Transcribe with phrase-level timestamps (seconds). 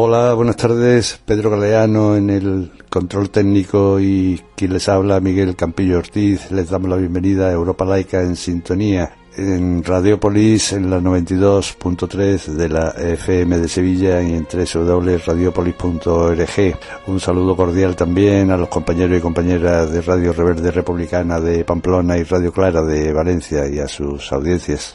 [0.00, 1.20] Hola, buenas tardes.
[1.24, 6.52] Pedro Galeano en el control técnico y quien les habla, Miguel Campillo Ortiz.
[6.52, 12.68] Les damos la bienvenida a Europa Laica en sintonía en Radiopolis en la 92.3 de
[12.68, 16.78] la FM de Sevilla y en www.radiopolis.org.
[17.08, 22.16] Un saludo cordial también a los compañeros y compañeras de Radio Reverde Republicana de Pamplona
[22.18, 24.94] y Radio Clara de Valencia y a sus audiencias.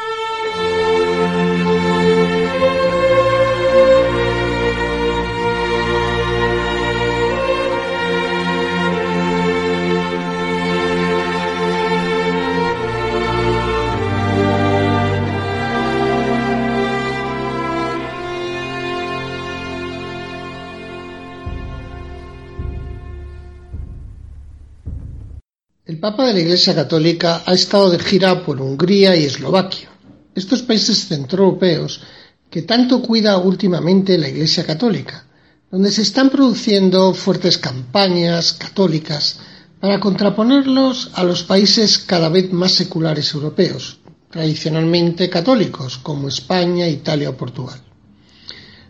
[26.01, 29.87] Papa de la Iglesia Católica ha estado de gira por Hungría y Eslovaquia,
[30.33, 32.01] estos países centroeuropeos
[32.49, 35.27] que tanto cuida últimamente la Iglesia Católica,
[35.69, 39.37] donde se están produciendo fuertes campañas católicas
[39.79, 43.99] para contraponerlos a los países cada vez más seculares europeos,
[44.31, 47.79] tradicionalmente católicos, como España, Italia o Portugal.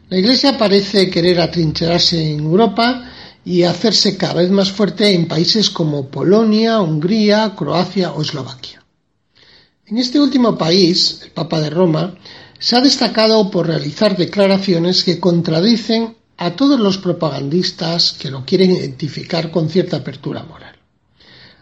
[0.08, 3.11] La Iglesia parece querer atrincherarse en Europa
[3.44, 8.84] y hacerse cada vez más fuerte en países como Polonia, Hungría, Croacia o Eslovaquia.
[9.86, 12.16] En este último país, el Papa de Roma,
[12.60, 18.72] se ha destacado por realizar declaraciones que contradicen a todos los propagandistas que lo quieren
[18.72, 20.76] identificar con cierta apertura moral.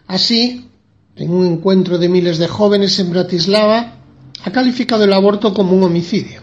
[0.06, 0.68] Así,
[1.16, 3.96] en un encuentro de miles de jóvenes en Bratislava,
[4.42, 6.42] ha calificado el aborto como un homicidio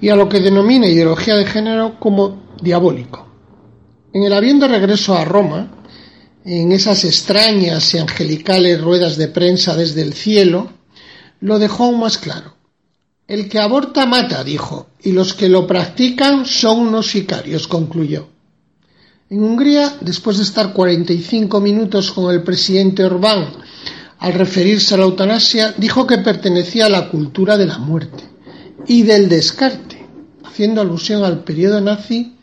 [0.00, 3.26] y a lo que denomina ideología de género como diabólico
[4.16, 5.70] en el avión de regreso a Roma,
[6.42, 10.70] en esas extrañas y angelicales ruedas de prensa desde el cielo,
[11.40, 12.54] lo dejó aún más claro.
[13.28, 18.28] El que aborta mata, dijo, y los que lo practican son unos sicarios, concluyó.
[19.28, 23.52] En Hungría, después de estar 45 minutos con el presidente Orbán
[24.18, 28.24] al referirse a la eutanasia, dijo que pertenecía a la cultura de la muerte
[28.86, 30.08] y del descarte,
[30.42, 32.35] haciendo alusión al periodo nazi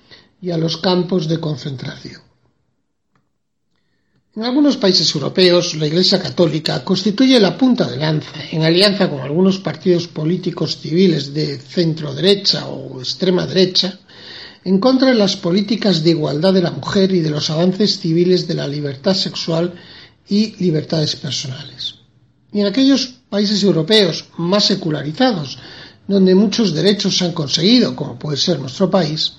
[0.44, 2.22] y a los campos de concentración.
[4.36, 9.22] En algunos países europeos, la Iglesia Católica constituye la punta de lanza, en alianza con
[9.22, 13.98] algunos partidos políticos civiles de centro derecha o extrema derecha,
[14.66, 18.46] en contra de las políticas de igualdad de la mujer y de los avances civiles
[18.46, 19.74] de la libertad sexual
[20.28, 21.96] y libertades personales.
[22.52, 25.58] Y en aquellos países europeos más secularizados,
[26.06, 29.38] donde muchos derechos se han conseguido, como puede ser nuestro país,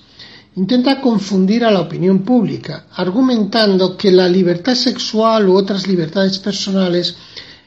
[0.55, 7.15] intenta confundir a la opinión pública, argumentando que la libertad sexual u otras libertades personales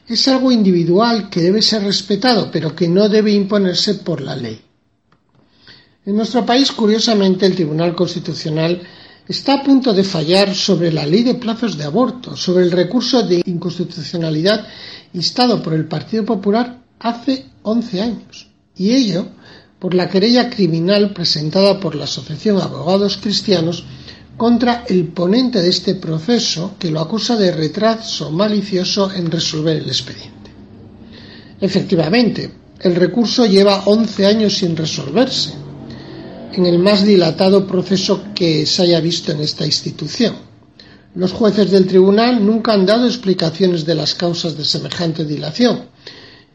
[0.07, 4.59] es algo individual que debe ser respetado, pero que no debe imponerse por la ley.
[6.05, 8.81] En nuestro país, curiosamente, el Tribunal Constitucional
[9.27, 13.21] está a punto de fallar sobre la ley de plazos de aborto, sobre el recurso
[13.21, 14.65] de inconstitucionalidad
[15.13, 18.47] instado por el Partido Popular hace 11 años.
[18.75, 19.27] Y ello
[19.79, 23.85] por la querella criminal presentada por la Asociación Abogados Cristianos
[24.35, 29.87] contra el ponente de este proceso que lo acusa de retraso malicioso en resolver el
[29.87, 30.51] expediente.
[31.61, 35.53] Efectivamente, el recurso lleva 11 años sin resolverse,
[36.53, 40.35] en el más dilatado proceso que se haya visto en esta institución.
[41.15, 45.85] Los jueces del tribunal nunca han dado explicaciones de las causas de semejante dilación,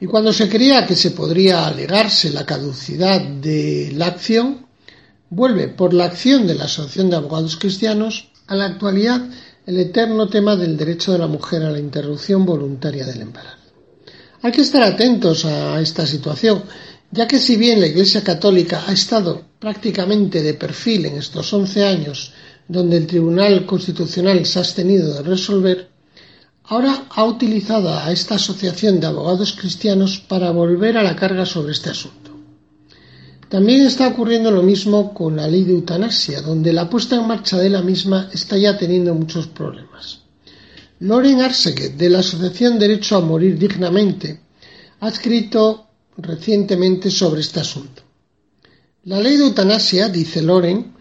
[0.00, 4.67] y cuando se creía que se podría alegarse la caducidad de la acción,
[5.31, 9.23] vuelve por la acción de la Asociación de Abogados Cristianos a la actualidad
[9.67, 13.58] el eterno tema del derecho de la mujer a la interrupción voluntaria del embarazo.
[14.43, 16.64] Hay que estar atentos a esta situación,
[17.11, 21.82] ya que si bien la Iglesia Católica ha estado prácticamente de perfil en estos once
[21.82, 22.32] años
[22.69, 25.88] donde el Tribunal Constitucional se ha abstenido de resolver,
[26.64, 31.72] ahora ha utilizado a esta asociación de abogados cristianos para volver a la carga sobre
[31.72, 32.31] este asunto.
[33.49, 37.58] También está ocurriendo lo mismo con la ley de eutanasia, donde la puesta en marcha
[37.58, 40.22] de la misma está ya teniendo muchos problemas.
[41.00, 44.40] Loren Arseguet, de la Asociación Derecho a Morir Dignamente,
[45.00, 48.02] ha escrito recientemente sobre este asunto.
[49.05, 50.94] La ley de eutanasia, dice Loren,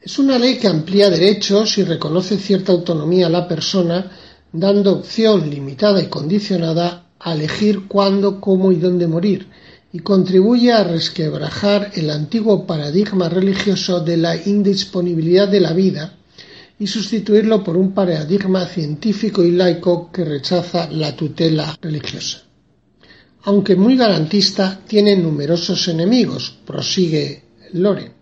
[0.00, 4.10] es una ley que amplía derechos y reconoce cierta autonomía a la persona,
[4.54, 9.48] dando opción limitada y condicionada a elegir cuándo, cómo y dónde morir,
[9.92, 16.14] y contribuye a resquebrajar el antiguo paradigma religioso de la indisponibilidad de la vida
[16.78, 22.42] y sustituirlo por un paradigma científico y laico que rechaza la tutela religiosa.
[23.44, 27.42] Aunque muy garantista, tiene numerosos enemigos, prosigue
[27.72, 28.12] Loren.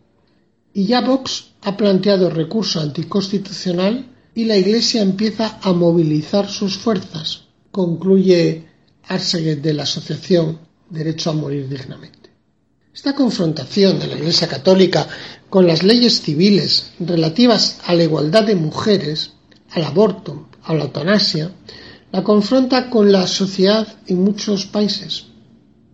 [0.75, 7.43] Y ya Vox ha planteado recurso anticonstitucional y la Iglesia empieza a movilizar sus fuerzas,
[7.71, 8.67] concluye
[9.09, 10.59] Arseguet de la Asociación
[10.89, 12.31] derecho a morir dignamente.
[12.95, 15.07] Esta confrontación de la Iglesia Católica
[15.49, 19.33] con las leyes civiles relativas a la igualdad de mujeres,
[19.71, 21.51] al aborto, a la eutanasia,
[22.11, 25.27] la confronta con la sociedad en muchos países.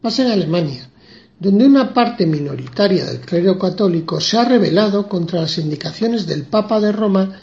[0.00, 0.90] Pasa en Alemania,
[1.38, 6.80] donde una parte minoritaria del clero católico se ha rebelado contra las indicaciones del Papa
[6.80, 7.40] de Roma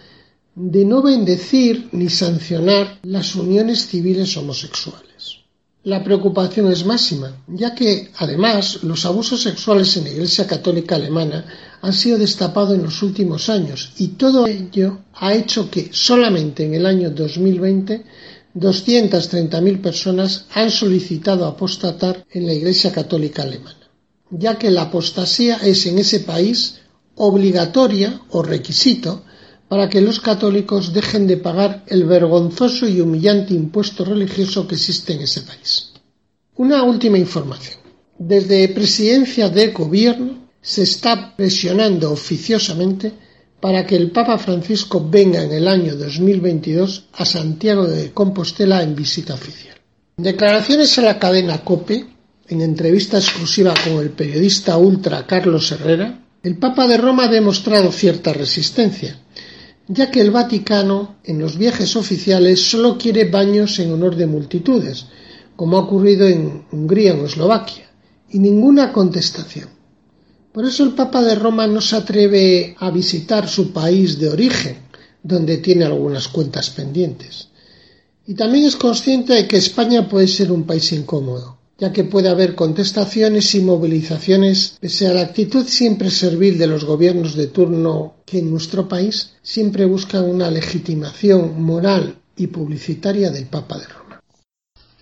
[0.56, 5.40] de no bendecir ni sancionar las uniones civiles homosexuales.
[5.84, 11.46] La preocupación es máxima, ya que, además, los abusos sexuales en la Iglesia Católica Alemana
[11.82, 16.74] han sido destapados en los últimos años y todo ello ha hecho que solamente en
[16.74, 18.04] el año 2020
[18.56, 23.90] 230.000 personas han solicitado apostatar en la Iglesia Católica Alemana,
[24.32, 26.80] ya que la apostasía es en ese país
[27.16, 29.25] obligatoria o requisito
[29.68, 35.14] para que los católicos dejen de pagar el vergonzoso y humillante impuesto religioso que existe
[35.14, 35.94] en ese país.
[36.56, 37.80] Una última información.
[38.18, 43.12] Desde Presidencia de Gobierno se está presionando oficiosamente
[43.60, 48.96] para que el Papa Francisco venga en el año 2022 a Santiago de Compostela en
[48.96, 49.76] visita oficial.
[50.18, 52.06] declaraciones a la cadena COPE,
[52.48, 57.92] en entrevista exclusiva con el periodista ultra Carlos Herrera, el Papa de Roma ha demostrado
[57.92, 59.20] cierta resistencia,
[59.88, 65.06] ya que el Vaticano en los viajes oficiales solo quiere baños en honor de multitudes,
[65.56, 67.90] como ha ocurrido en Hungría o Eslovaquia,
[68.30, 69.70] y ninguna contestación.
[70.52, 74.78] Por eso el Papa de Roma no se atreve a visitar su país de origen,
[75.22, 77.50] donde tiene algunas cuentas pendientes.
[78.26, 82.30] Y también es consciente de que España puede ser un país incómodo, ya que puede
[82.30, 88.16] haber contestaciones y movilizaciones pese a la actitud siempre servil de los gobiernos de turno
[88.26, 94.05] que en nuestro país siempre buscan una legitimación moral y publicitaria del Papa de Roma.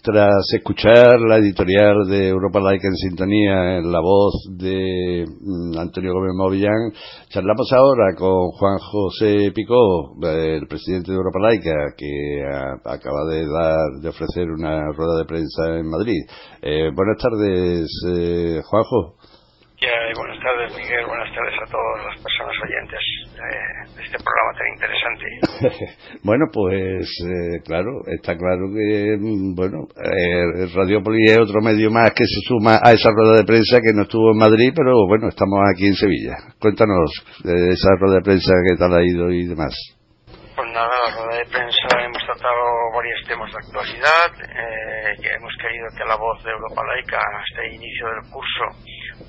[0.03, 6.11] Tras escuchar la editorial de Europa Laica en sintonía en la voz de mm, Antonio
[6.11, 6.91] Gómez Movillán,
[7.29, 12.43] charlamos ahora con Juan José Picó, el presidente de Europa Laica, que
[12.83, 16.19] acaba de dar, de ofrecer una rueda de prensa en Madrid.
[16.61, 19.15] Eh, buenas tardes, eh, Juanjo.
[20.19, 21.05] buenas tardes, Miguel.
[21.07, 23.32] Buenas tardes a todas las personas oyentes
[23.95, 25.95] de este programa tan interesante.
[26.23, 32.11] bueno, pues eh, claro, está claro que, mm, bueno, eh, Radiopolis es otro medio más
[32.11, 35.29] que se suma a esa rueda de prensa que no estuvo en Madrid, pero bueno,
[35.29, 36.37] estamos aquí en Sevilla.
[36.59, 37.11] Cuéntanos
[37.43, 39.73] de esa rueda de prensa que tal ha ido y demás.
[40.55, 42.61] Pues nada, la rueda de prensa hemos tratado
[42.93, 47.65] varios temas de actualidad, eh, que hemos querido que la voz de Europa Laica hasta
[47.65, 48.65] el inicio del curso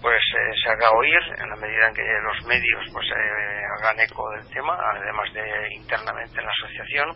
[0.04, 3.98] pues eh, se haga oír en la medida en que los medios pues eh, hagan
[4.04, 5.40] eco del tema, además de
[5.80, 7.08] internamente en la asociación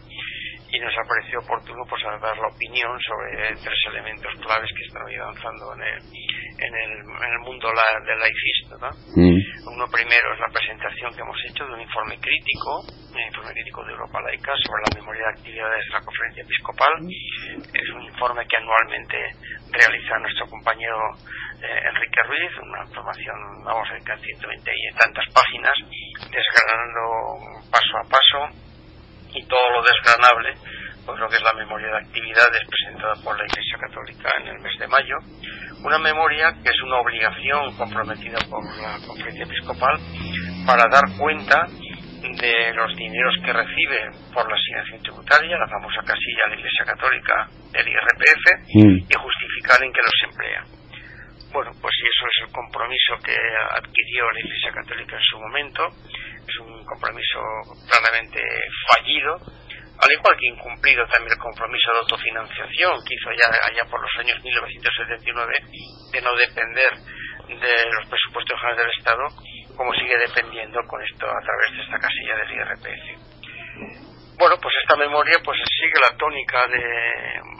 [0.73, 5.04] y nos ha parecido oportuno pues dar la opinión sobre tres elementos claves que están
[5.04, 8.88] hoy avanzando en el, en el, en el mundo la, del laicista.
[9.21, 9.37] Mm.
[9.68, 13.85] Uno primero es la presentación que hemos hecho de un informe crítico, un informe crítico
[13.85, 16.92] de Europa Laica sobre la memoria de actividades de la conferencia episcopal.
[17.68, 19.16] Es un informe que anualmente
[19.76, 20.97] realiza nuestro compañero
[21.66, 25.74] Enrique Ruiz, una información, vamos a decir, 120 y tantas páginas,
[26.30, 27.02] desgranando
[27.70, 28.40] paso a paso
[29.34, 30.54] y todo lo desgranable,
[31.04, 34.58] pues lo que es la memoria de actividades presentada por la Iglesia Católica en el
[34.60, 35.16] mes de mayo,
[35.82, 39.98] una memoria que es una obligación comprometida por la Conferencia Episcopal
[40.66, 46.44] para dar cuenta de los dineros que recibe por la asignación tributaria, la famosa casilla
[46.44, 48.96] de la Iglesia Católica del IRPF, mm.
[49.10, 50.77] y justificar en qué los emplea.
[51.52, 53.36] Bueno, pues si eso es el compromiso que
[53.72, 55.88] adquirió la Iglesia Católica en su momento,
[56.46, 57.40] es un compromiso
[57.88, 58.40] claramente
[58.92, 59.36] fallido,
[59.98, 64.14] al igual que incumplido también el compromiso de autofinanciación que hizo ya allá por los
[64.18, 65.52] años 1979
[66.12, 66.92] de no depender
[67.48, 69.24] de los presupuestos generales del Estado,
[69.74, 73.04] como sigue dependiendo con esto a través de esta casilla del IRPF.
[74.38, 77.57] Bueno, pues esta memoria pues sigue la tónica de,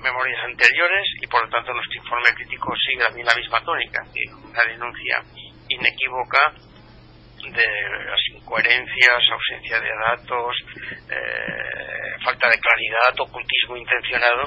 [0.00, 4.02] memorias anteriores y por lo tanto nuestro informe crítico sigue también la misma tónica,
[4.44, 5.22] una denuncia
[5.68, 6.52] inequívoca
[7.42, 7.66] de
[8.04, 10.56] las incoherencias, ausencia de datos,
[11.08, 14.42] eh, falta de claridad, ocultismo intencionado,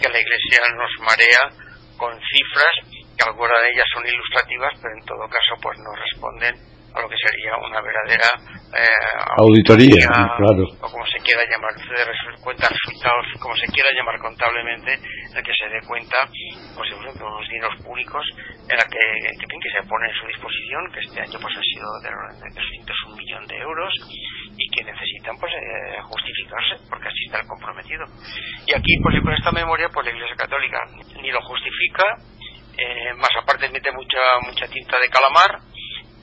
[0.00, 1.64] que la Iglesia nos marea
[1.96, 6.54] con cifras que algunas de ellas son ilustrativas, pero en todo caso pues no responden
[6.94, 8.30] a lo que sería una verdadera
[8.74, 10.66] eh, auditoría, claro.
[10.82, 15.42] o como se quiera llamar, de cuenta resultados, como se quiera llamar contablemente, en el
[15.42, 16.26] que se dé cuenta
[16.74, 18.24] pues, de unos dineros públicos
[18.66, 19.04] en la que,
[19.38, 22.48] que, que se pone a su disposición, que este año pues ha sido de, de
[22.50, 23.92] 201 millón de euros
[24.58, 28.04] y que necesitan pues eh, justificarse, porque así está el comprometido.
[28.66, 30.82] Y aquí pues con esta memoria pues la Iglesia Católica
[31.22, 32.04] ni lo justifica,
[32.74, 35.62] eh, más aparte mete mucha mucha tinta de calamar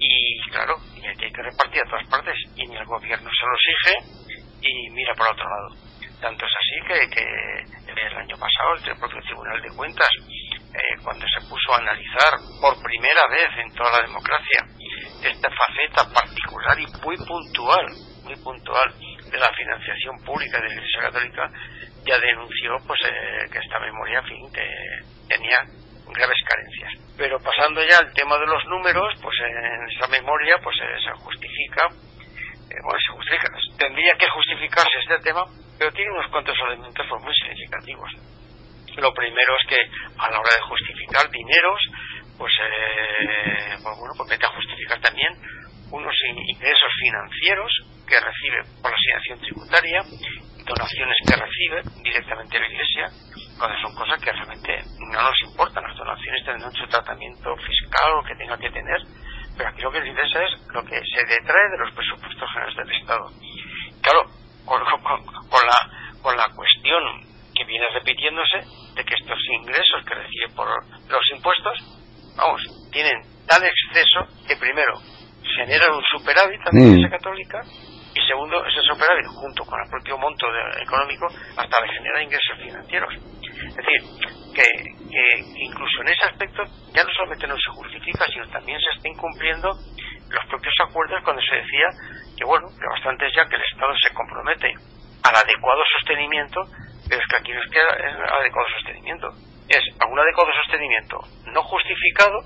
[0.01, 3.53] y claro, y hay que repartir a todas partes y ni el gobierno se lo
[3.53, 4.31] exige
[4.61, 5.91] y mira por otro lado.
[6.19, 10.09] Tanto es así que, que el año pasado el propio Tribunal de Cuentas,
[10.73, 14.65] eh, cuando se puso a analizar por primera vez en toda la democracia
[15.23, 17.85] esta faceta particular y muy puntual,
[18.23, 18.93] muy puntual
[19.29, 21.49] de la financiación pública de la Iglesia Católica,
[22.05, 24.67] ya denunció pues eh, que esta memoria, fin, que
[25.27, 25.57] tenía
[26.13, 26.91] graves carencias.
[27.17, 31.11] Pero pasando ya al tema de los números, pues en esa memoria pues eh, se
[31.23, 31.87] justifica,
[32.69, 35.45] eh, bueno, se justifica, tendría que justificarse este tema,
[35.77, 38.11] pero tiene unos cuantos elementos pues, muy significativos.
[38.97, 39.79] Lo primero es que
[40.17, 41.79] a la hora de justificar dineros,
[42.37, 45.31] pues, eh, pues bueno, pues a justificar también
[45.91, 47.71] unos ingresos financieros
[48.07, 50.01] que recibe por la asignación tributaria,
[50.65, 53.05] donaciones que recibe directamente la Iglesia,
[53.61, 55.83] cuando son cosas que realmente no nos importan.
[55.83, 58.97] Las donaciones tendrán su tratamiento fiscal o que tenga que tener,
[59.55, 62.91] pero aquí lo que interesa es lo que se detrae de los presupuestos generales del
[62.97, 63.25] Estado.
[64.01, 64.21] Claro,
[64.65, 65.77] con, la,
[66.23, 67.03] con la cuestión
[67.53, 68.65] que viene repitiéndose
[68.95, 71.77] de que estos ingresos que recibe por los impuestos,
[72.35, 74.97] vamos, tienen tal exceso que primero
[75.55, 76.87] generan un superávit a la mm.
[76.97, 77.61] Iglesia Católica
[78.13, 80.47] y segundo, ese superávit junto con el propio monto
[80.81, 83.13] económico hasta le genera ingresos financieros.
[83.51, 84.01] Es decir,
[84.53, 84.65] que,
[85.55, 89.69] incluso en ese aspecto ya no solamente no se justifica, sino también se está incumpliendo
[90.29, 91.87] los propios acuerdos cuando se decía
[92.37, 94.73] que, bueno, que bastante es ya que el Estado se compromete
[95.23, 96.61] al adecuado sostenimiento,
[97.07, 99.27] pero es que aquí no es que el adecuado sostenimiento,
[99.67, 101.19] es un adecuado sostenimiento
[101.51, 102.39] no justificado,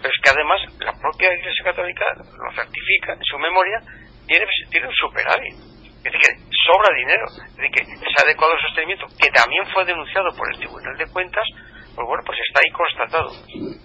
[0.00, 3.78] pero es que además la propia Iglesia Católica lo certifica en su memoria,
[4.26, 5.71] tiene, tiene un superávit
[6.02, 6.34] es decir, que
[6.66, 10.96] sobra dinero, es decir, que ese adecuado sostenimiento, que también fue denunciado por el Tribunal
[10.98, 11.46] de Cuentas,
[11.94, 13.30] pues bueno, pues está ahí constatado.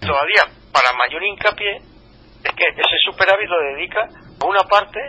[0.02, 0.44] Todavía,
[0.74, 5.00] para mayor hincapié, es que ese superávit lo dedica a una parte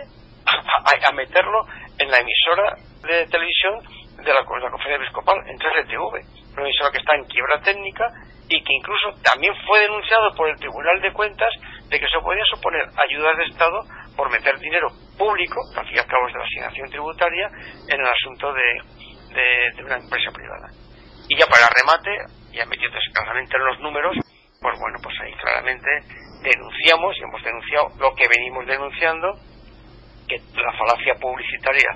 [0.45, 1.65] a, meterlo
[1.97, 3.81] en la emisora de televisión
[4.17, 8.05] de la, Conferencia Episcopal, en 3TV, una emisora que está en quiebra técnica
[8.49, 11.49] y que incluso también fue denunciado por el Tribunal de Cuentas
[11.87, 13.81] de que se podía suponer ayuda de Estado
[14.19, 17.47] por meter dinero público, al fin y al cabo es de la asignación tributaria,
[17.87, 18.67] en el asunto de,
[19.31, 20.67] de, una empresa privada.
[21.29, 22.11] Y ya para remate,
[22.51, 24.17] ya metiendo claramente en los números,
[24.59, 25.87] pues bueno, pues ahí claramente
[26.43, 29.39] denunciamos y hemos denunciado lo que venimos denunciando,
[30.27, 31.87] que la falacia publicitaria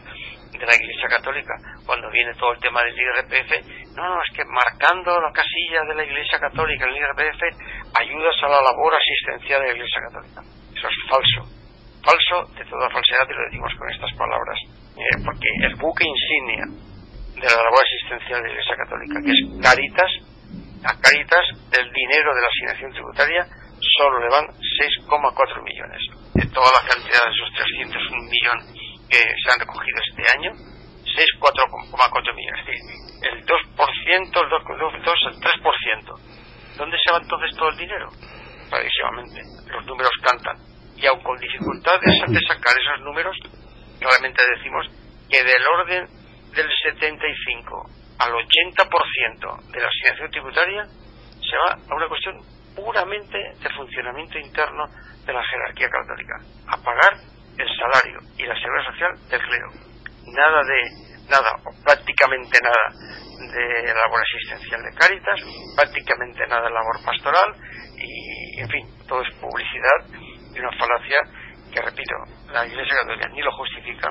[0.56, 3.52] de la Iglesia Católica, cuando viene todo el tema del IRPF,
[4.00, 8.36] no, no, es que marcando la casilla de la Iglesia Católica en el IRPF ayudas
[8.44, 10.40] a la labor asistencial de la Iglesia Católica.
[10.72, 11.63] Eso es falso
[12.04, 14.60] falso de toda falsedad y lo decimos con estas palabras,
[15.00, 16.66] eh, porque el buque insignia
[17.40, 20.12] de la labor asistencial de la Iglesia Católica, que es Caritas,
[20.84, 23.48] a Caritas del dinero de la asignación tributaria
[23.98, 26.02] solo le van 6,4 millones.
[26.34, 28.66] De toda la cantidad de esos 301 millones
[29.10, 32.64] que se han recogido este año, 6,4 millones.
[33.22, 34.50] El 2%, el
[35.04, 36.78] 2, el 3%.
[36.78, 38.10] ¿Dónde se va entonces todo el dinero?
[38.70, 39.42] Clarísimamente.
[39.72, 40.73] Los números cantan
[41.04, 43.36] y aun con dificultades de sacar esos números,
[44.00, 44.88] realmente decimos
[45.30, 46.08] que del orden
[46.56, 52.40] del 75 al 80% de la asignación tributaria se va a una cuestión
[52.74, 54.88] puramente de funcionamiento interno
[55.26, 56.40] de la jerarquía católica,
[56.72, 57.20] a pagar
[57.58, 59.68] el salario y la seguridad social del clero.
[60.32, 62.88] Nada de, nada, o prácticamente nada
[63.52, 65.40] de labor asistencial de Cáritas,
[65.76, 67.56] prácticamente nada de labor pastoral
[67.98, 70.23] y, en fin, todo es publicidad
[70.54, 71.20] y una falacia
[71.74, 72.16] que, repito,
[72.52, 74.10] la Iglesia Católica ni lo justifica,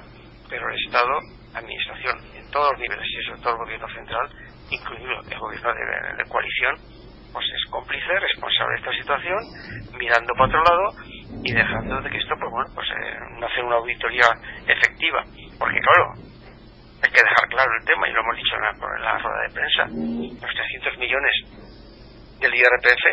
[0.49, 1.15] pero el Estado,
[1.53, 4.29] la Administración, en todos los niveles y sobre todo el gobierno central,
[4.71, 6.75] incluido el gobierno de, coalición,
[7.33, 9.39] pues es cómplice, responsable de esta situación,
[9.97, 10.87] mirando para otro lado
[11.45, 14.29] y dejando de que esto, pues bueno, pues eh, no hace una auditoría
[14.67, 15.25] efectiva.
[15.59, 16.13] Porque claro,
[17.03, 19.43] hay que dejar claro el tema, y lo hemos dicho en la, en la rueda
[19.43, 19.83] de prensa,
[20.45, 21.35] los 300 millones
[22.41, 23.05] del IRPF,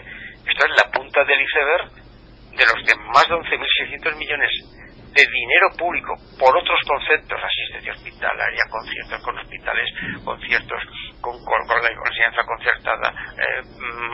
[0.49, 2.08] esto es la punta del iceberg
[2.59, 4.51] de los de más de 11.600 millones
[5.15, 9.87] de dinero público por otros conceptos, asistencia hospitalaria, conciertos con hospitales,
[10.23, 10.81] conciertos
[11.21, 13.63] con, con, la enseñanza concertada, eh,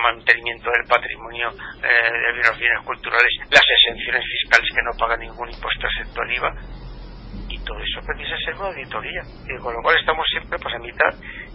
[0.02, 5.50] mantenimiento del patrimonio eh, de los bienes culturales, las exenciones fiscales que no pagan ningún
[5.50, 6.54] impuesto excepto el IVA,
[7.50, 9.22] y todo eso precisa ser una auditoría.
[9.44, 11.12] Y con lo cual estamos siempre pues a mitad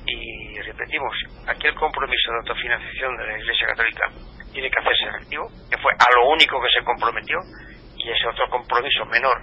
[0.06, 1.14] y repetimos,
[1.47, 4.04] aquí el compromiso de autofinanciación de la Iglesia Católica
[4.52, 7.38] tiene que hacerse efectivo, que fue a lo único que se comprometió,
[7.97, 9.37] y ese otro compromiso menor,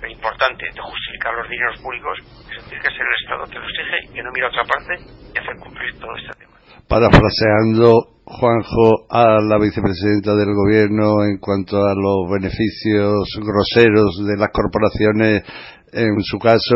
[0.00, 2.18] pero importante, de justificar los dineros públicos,
[2.50, 4.64] eso tiene que ser el Estado que lo exige y que no mira a otra
[4.64, 6.56] parte y hacer cumplir todo este tema.
[6.88, 14.50] Parafraseando, Juanjo, a la vicepresidenta del Gobierno en cuanto a los beneficios groseros de las
[14.50, 15.44] corporaciones,
[15.92, 16.74] en su caso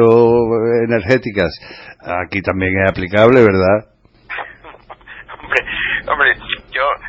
[0.86, 1.50] energéticas,
[1.98, 3.90] aquí también es aplicable, ¿verdad?
[5.42, 5.60] hombre,
[6.06, 6.43] hombre,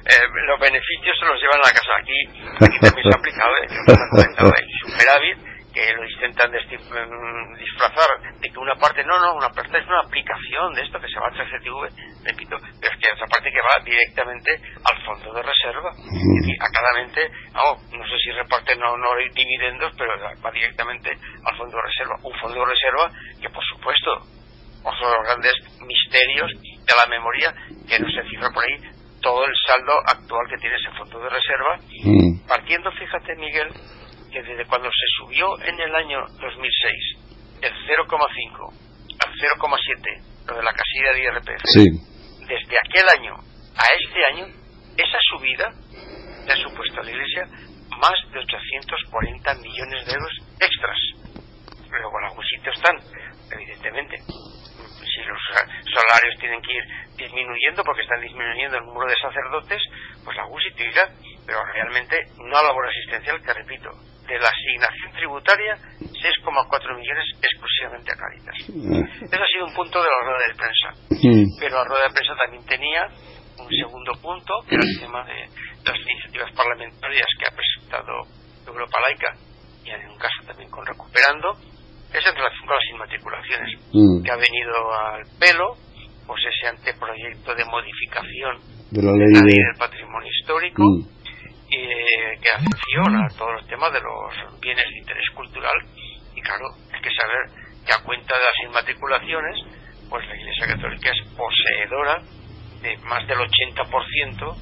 [0.05, 1.91] eh, los beneficios se los llevan a la casa.
[1.97, 2.19] Aquí,
[2.61, 3.67] aquí también se ha aplicado, ¿eh?
[4.61, 5.37] el superávit,
[5.75, 8.07] que lo intentan mm, disfrazar
[8.39, 11.19] de que una parte, no, no, una parte es una aplicación de esto que se
[11.19, 15.43] va a CCTV, repito, pero es que esa parte que va directamente al fondo de
[15.43, 15.91] reserva.
[15.99, 17.29] Y a cada mente,
[17.91, 21.11] no sé si reparte no, no dividendos, pero va directamente
[21.43, 22.15] al fondo de reserva.
[22.23, 24.11] Un fondo de reserva que, por supuesto,
[24.85, 27.53] otro de los grandes misterios de la memoria,
[27.89, 28.79] que no se cifra por ahí,
[29.25, 32.47] todo el saldo actual que tiene ese fondo de reserva, mm.
[32.47, 33.73] partiendo, fíjate Miguel,
[34.31, 37.17] que desde cuando se subió en el año 2006
[37.63, 38.69] el 0,5
[39.25, 41.63] al 0,7, lo de la casilla de IRPF,
[42.45, 44.45] desde aquel año a este año,
[44.95, 45.73] esa subida
[46.45, 47.49] le ha supuesto a la Iglesia
[47.97, 50.99] más de 840 millones de euros extras.
[51.89, 52.95] Luego en algún sitio están,
[53.51, 54.17] evidentemente,
[55.15, 55.39] si los
[55.87, 56.83] salarios tienen que ir
[57.15, 59.81] disminuyendo porque están disminuyendo el número de sacerdotes,
[60.23, 61.07] pues la UCI irá,
[61.45, 63.89] pero realmente no a labor asistencial, que repito,
[64.27, 68.55] de la asignación tributaria 6,4 millones exclusivamente a Caritas.
[68.69, 69.23] Mm.
[69.23, 70.89] Ese ha sido un punto de la rueda de prensa.
[71.09, 71.59] Mm.
[71.59, 73.07] Pero la rueda de prensa también tenía
[73.57, 75.47] un segundo punto, que era el tema de
[75.85, 78.27] las iniciativas parlamentarias que ha presentado
[78.67, 79.31] Europa Laica,
[79.85, 81.55] y en un caso también con Recuperando,
[82.19, 84.23] es en relación con las inmatriculaciones, mm.
[84.23, 85.75] que ha venido al pelo,
[86.25, 88.59] pues ese anteproyecto de modificación
[88.91, 90.99] de la ley, del patrimonio histórico, mm.
[91.69, 91.87] y,
[92.41, 95.77] que afecciona todos los temas de los bienes de interés cultural,
[96.35, 99.55] y claro, hay que saber que a cuenta de las inmatriculaciones,
[100.09, 102.21] pues la Iglesia Católica es poseedora
[102.81, 104.55] de más del 80%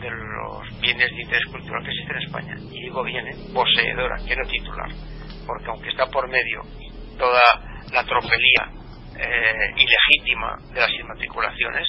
[0.00, 2.56] de los bienes de interés cultural que existen en España.
[2.70, 4.88] Y digo bien, poseedora, que no titular,
[5.46, 6.62] porque aunque está por medio
[7.18, 7.42] toda
[7.92, 8.70] la tropelía
[9.18, 11.88] eh, ilegítima de las inmatriculaciones,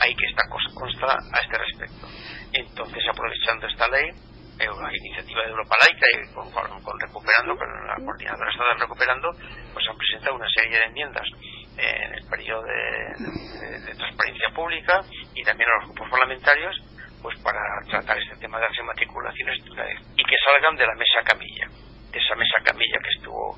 [0.00, 2.08] hay que esta cosa consta a este respecto.
[2.52, 4.08] Entonces, aprovechando esta ley,
[4.60, 9.28] eh, la iniciativa de Europa Laica y con, Recuperando, con la coordinadora está Recuperando,
[9.72, 11.26] pues han presentado una serie de enmiendas
[11.76, 15.00] en el periodo de, transparencia pública
[15.34, 16.76] y también a los grupos parlamentarios
[17.22, 21.68] pues para tratar este tema de las inmatriculaciones y que salgan de la mesa camilla,
[22.12, 23.56] de esa mesa camilla que estuvo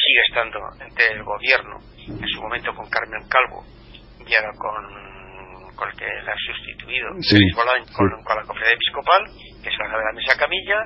[0.00, 3.64] sigue estando entre el gobierno, en su momento con Carmen Calvo
[4.26, 7.08] y ahora con, con el que la ha sustituido,
[7.54, 9.22] con, con, la conferencia episcopal,
[9.62, 10.84] que es la de la mesa camilla,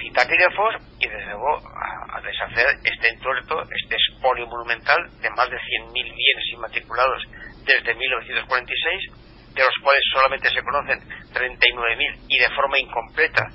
[0.00, 5.56] cita taquígrafos y desde luego a, deshacer este entuerto, este expolio monumental de más de
[5.56, 7.22] 100.000 bienes inmatriculados
[7.64, 11.00] desde 1946, de los cuales solamente se conocen
[11.32, 13.48] 39.000 y de forma incompleta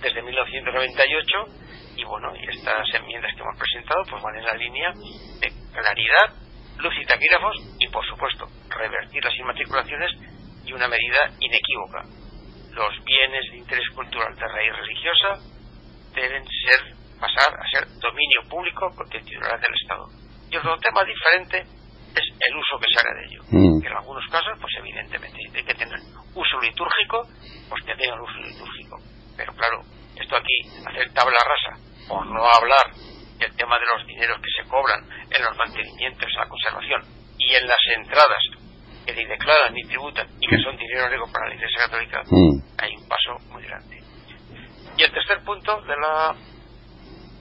[0.00, 1.59] desde 1998
[2.00, 4.90] y bueno, y estas enmiendas que hemos presentado pues van en la línea
[5.40, 6.32] de claridad,
[6.78, 10.10] luz y taquígrafos y por supuesto revertir las inmatriculaciones
[10.64, 12.04] y una medida inequívoca.
[12.72, 15.28] Los bienes de interés cultural de raíz religiosa
[16.14, 20.08] deben ser pasar a ser dominio público de titular del Estado.
[20.50, 23.42] Y otro tema diferente es el uso que se haga de ello.
[23.50, 23.86] Mm.
[23.86, 25.98] en algunos casos, pues evidentemente, hay que tener
[26.34, 27.28] uso litúrgico,
[27.68, 28.96] pues que tengan uso litúrgico.
[29.36, 29.82] Pero claro,
[30.16, 32.90] esto aquí, hacer tabla rasa, por no hablar
[33.38, 37.02] del tema de los dineros que se cobran en los mantenimientos, en la conservación
[37.38, 38.42] y en las entradas
[39.06, 42.58] que ni declaran ni tributan y que son dinero negro para la Iglesia Católica, mm.
[42.78, 44.02] hay un paso muy grande.
[44.96, 46.34] Y el tercer punto de la,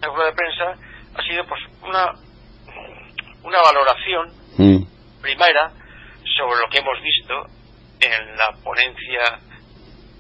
[0.08, 0.78] rueda de prensa
[1.16, 2.14] ha sido pues una,
[3.44, 5.22] una valoración mm.
[5.22, 5.72] primera
[6.38, 7.46] sobre lo que hemos visto
[8.00, 9.40] en la ponencia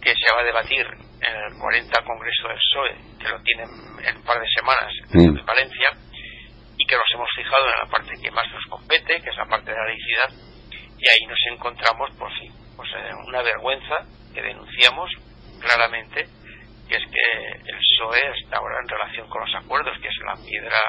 [0.02, 0.86] que se va a debatir
[1.22, 3.70] en el 40 Congreso del PSOE, que lo tienen
[4.02, 5.90] en un par de semanas en Valencia,
[6.78, 9.46] y que nos hemos fijado en la parte que más nos compete, que es la
[9.46, 10.30] parte de la laicidad,
[10.98, 15.12] y ahí nos encontramos, pues sí, pues eh, una vergüenza que denunciamos
[15.60, 16.26] claramente,
[16.88, 17.28] que es que
[17.68, 20.80] el PSOE está ahora en relación con los acuerdos, que es la piedra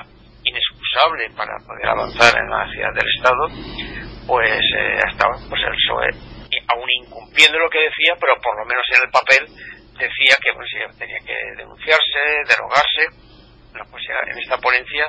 [0.44, 3.44] inexcusable para poder avanzar en la ciudad del Estado,
[4.26, 6.10] pues eh, hasta pues el PSOE,
[6.72, 9.42] aún incumpliendo lo que decía, pero por lo menos en el papel
[10.00, 13.04] decía que pues, tenía que denunciarse, derogarse.
[13.70, 15.06] Bueno, pues en esta ponencia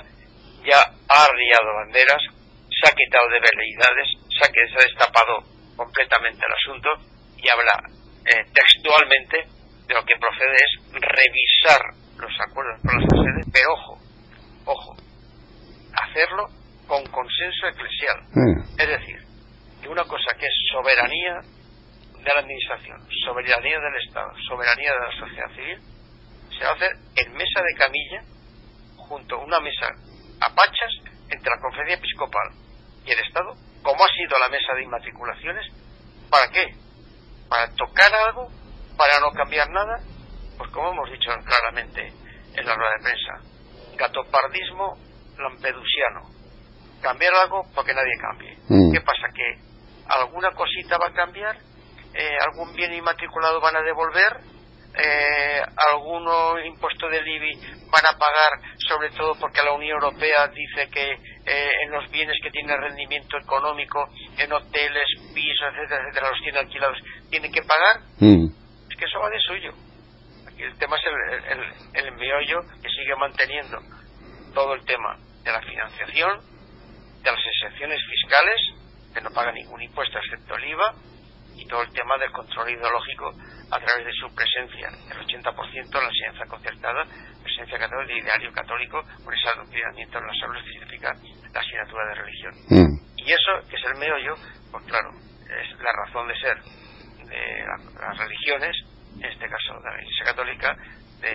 [0.63, 2.21] ya ha arriado banderas,
[2.69, 5.41] se ha quitado de veleidades, se ha, se ha destapado
[5.75, 6.89] completamente el asunto
[7.37, 7.73] y habla
[8.25, 9.37] eh, textualmente
[9.87, 11.81] de lo que procede es revisar
[12.17, 13.97] los acuerdos con las sedes, pero ojo,
[14.65, 14.95] ojo,
[16.05, 16.47] hacerlo
[16.87, 18.17] con consenso eclesial.
[18.33, 18.61] Mm.
[18.77, 19.19] Es decir,
[19.81, 21.41] que una cosa que es soberanía
[22.23, 25.79] de la administración, soberanía del Estado, soberanía de la sociedad civil,
[26.57, 28.23] se va a hacer en mesa de camilla,
[28.97, 29.87] junto a una mesa
[30.41, 30.91] a pachas
[31.29, 32.49] entre la conferencia episcopal
[33.05, 35.65] y el Estado, como ha sido la mesa de inmatriculaciones,
[36.29, 36.75] ¿para qué?
[37.49, 38.49] ¿Para tocar algo?
[38.97, 39.99] ¿Para no cambiar nada?
[40.57, 42.13] Pues como hemos dicho claramente
[42.55, 43.51] en la rueda de prensa,
[43.97, 44.97] gatopardismo
[45.37, 46.29] lampedusiano.
[47.01, 48.57] Cambiar algo porque nadie cambie.
[48.69, 48.91] Mm.
[48.93, 49.27] ¿Qué pasa?
[49.33, 49.59] Que
[50.19, 51.57] alguna cosita va a cambiar,
[52.13, 54.41] eh, algún bien inmatriculado van a devolver,
[54.93, 57.55] eh, alguno impuesto del IBI
[57.89, 61.11] van a pagar, sobre todo porque la Unión Europea dice que
[61.45, 66.65] eh, en los bienes que tienen rendimiento económico, en hoteles, pisos, etcétera, etcétera, los tienen
[66.65, 66.97] alquilados,
[67.29, 68.01] tienen que pagar.
[68.19, 68.47] Mm.
[68.89, 69.73] Es que eso va de suyo.
[70.47, 73.79] Aquí el tema es el, el, el meollo que sigue manteniendo
[74.53, 76.41] todo el tema de la financiación,
[77.23, 78.59] de las excepciones fiscales,
[79.13, 80.95] que no pagan ningún impuesto excepto el IVA,
[81.55, 83.33] y todo el tema del control ideológico
[83.71, 87.05] a través de su presencia, el 80% en la enseñanza concertada,
[87.41, 91.15] presencia católica, de ideario católico, por ese adoctrinamiento en las aulas que significa
[91.53, 92.53] la asignatura de religión.
[92.69, 93.01] Mm.
[93.17, 94.35] Y eso, que es el meollo,
[94.71, 96.57] pues claro, es la razón de ser
[97.27, 97.65] de
[97.99, 98.75] las religiones,
[99.15, 100.75] en este caso de la Iglesia Católica,
[101.21, 101.31] de,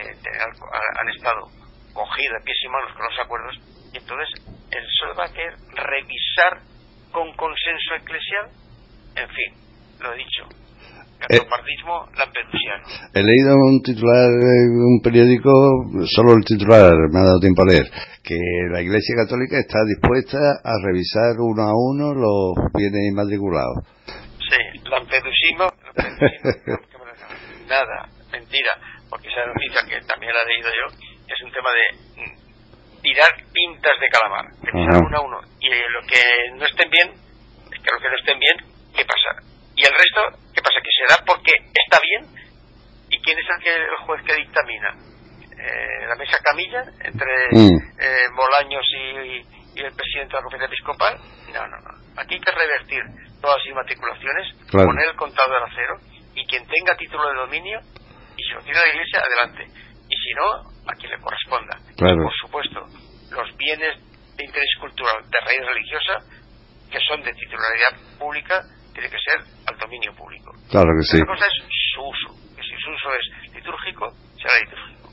[1.01, 1.49] han estado
[1.93, 3.57] cogido de pies y manos con los acuerdos,
[3.93, 4.29] y entonces
[4.71, 6.61] el PSOE va a querer revisar
[7.13, 8.51] con consenso eclesial,
[9.17, 9.66] en fin,
[10.01, 10.49] lo he dicho,
[11.19, 12.85] catopardismo eh, lampedusiano.
[13.15, 15.51] He leído un titular en un periódico,
[16.07, 17.87] solo el titular me ha dado tiempo a leer,
[18.23, 18.37] que
[18.71, 23.85] la Iglesia Católica está dispuesta a revisar uno a uno los bienes inmatriculados.
[24.07, 25.73] Sí, lampedusismo,
[27.69, 28.73] nada, mentira,
[29.11, 30.87] porque esa noticia que también la he leído yo,
[31.27, 35.41] es un tema de mm, tirar pintas de calamar, de uno a uno.
[35.61, 36.23] Y lo que
[36.57, 38.57] no estén bien, es que lo que no estén bien,
[38.95, 39.46] ¿qué pasa?
[39.77, 40.81] Y el resto, ¿qué pasa?
[40.81, 42.25] Que se da porque está bien.
[43.11, 44.91] ¿Y quién es el, juez que dictamina?
[45.57, 47.77] Eh, la mesa camilla entre mm.
[48.01, 51.15] eh, Bolaños y, el presidente de la conferencia episcopal.
[51.53, 51.93] No, no, no.
[52.17, 53.03] Aquí hay que revertir
[53.43, 56.01] todas las inmatriculaciones, poner el contador a cero
[56.35, 57.79] y quien tenga título de dominio
[58.37, 59.65] y se lo tiene la iglesia, adelante.
[60.09, 60.49] Y si no,
[60.89, 61.77] a quien le corresponda.
[61.99, 62.87] por supuesto,
[63.31, 63.97] los bienes
[64.37, 66.25] de interés cultural de raíz religiosa,
[66.91, 68.63] que son de titularidad pública,
[68.97, 70.57] tiene que ser al dominio público.
[70.73, 71.21] Claro que sí.
[71.21, 71.57] La cosa es
[71.93, 74.09] su uso, que si su uso es litúrgico,
[74.41, 75.13] será litúrgico.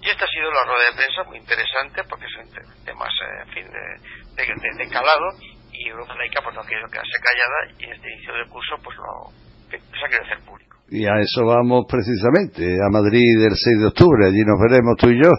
[0.00, 2.48] Y esta ha sido la rueda de prensa muy interesante porque son
[2.84, 5.28] temas, eh, en fin, de, calado
[5.72, 8.96] y Europa Laica pues no quiere quedarse callada y en este inicio del curso pues
[8.96, 9.30] lo
[9.70, 10.76] se ha querido hacer público.
[10.88, 15.08] Y a eso vamos precisamente, a Madrid el 6 de octubre, allí nos veremos tú
[15.08, 15.30] y yo.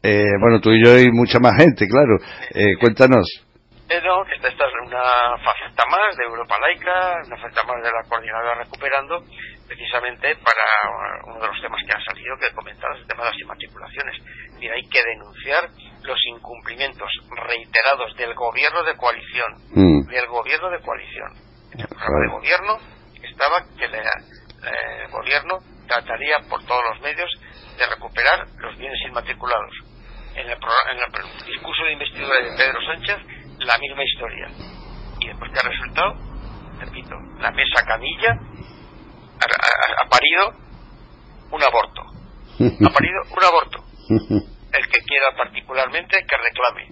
[0.00, 2.16] Eh, bueno, tú y yo y mucha más gente, claro.
[2.54, 3.43] Eh, cuéntanos.
[3.88, 8.02] Eh, no, esta, es una faceta más de Europa Laica, una faceta más de la
[8.08, 9.22] coordinadora Recuperando,
[9.66, 10.64] precisamente para
[11.26, 14.16] uno de los temas que han salido, que comentabas, el tema de las inmatriculaciones.
[14.58, 15.68] Y hay que denunciar
[16.02, 20.08] los incumplimientos reiterados del gobierno de coalición, mm.
[20.08, 21.30] del gobierno de coalición.
[21.72, 22.78] En el programa de gobierno
[23.20, 24.00] estaba que le
[24.64, 27.30] el gobierno trataría por todos los medios
[27.76, 29.72] de recuperar los bienes inmatriculados.
[30.34, 30.58] En el,
[31.46, 33.18] discurso de investidura de Pedro Sánchez,
[33.58, 34.48] la misma historia.
[35.20, 36.14] Y después que ha resultado,
[36.80, 38.38] repito, la mesa Camilla
[39.40, 40.52] ha, parido
[41.50, 42.02] un aborto.
[42.86, 43.84] Ha parido un aborto.
[44.72, 46.88] El que quiera particularmente que reclame.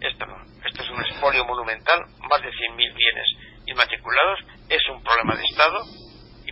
[0.00, 0.36] Esto no.
[0.64, 3.26] Esto es un expolio monumental, más de 100.000 bienes
[3.66, 5.84] inmatriculados, es un problema de Estado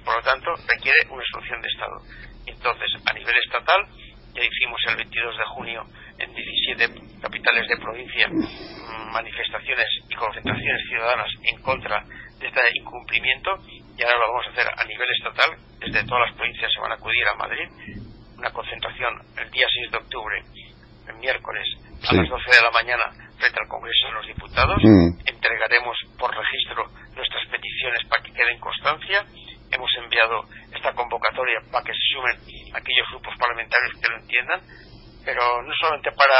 [0.05, 1.97] por lo tanto requiere una solución de Estado.
[2.47, 3.89] Entonces, a nivel estatal,
[4.35, 5.87] ya hicimos el 22 de junio
[6.19, 12.05] en 17 capitales de provincia mm, manifestaciones y concentraciones ciudadanas en contra
[12.39, 15.51] de este incumplimiento y ahora lo vamos a hacer a nivel estatal.
[15.79, 17.69] Desde todas las provincias se van a acudir a Madrid.
[18.37, 20.43] Una concentración el día 6 de octubre,
[21.09, 21.67] el miércoles,
[22.03, 23.05] a las 12 de la mañana,
[23.39, 24.79] frente al Congreso de los Diputados.
[24.83, 25.15] Mm.
[25.31, 29.25] Entregaremos por registro nuestras peticiones para que queden constancia.
[29.75, 32.37] Hemos enviado esta convocatoria para que se sumen
[32.75, 34.61] aquellos grupos parlamentarios que lo entiendan,
[35.25, 36.39] pero no solamente para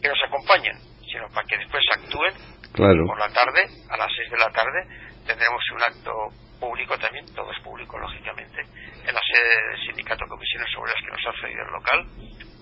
[0.00, 0.78] que nos acompañen,
[1.10, 2.34] sino para que después actúen.
[2.76, 4.86] Por la tarde, a las 6 de la tarde,
[5.26, 6.12] tendremos un acto
[6.60, 11.26] público también, todo es público lógicamente, en la sede del Sindicato Comisiones Obreras que nos
[11.26, 12.06] ha cedido el local,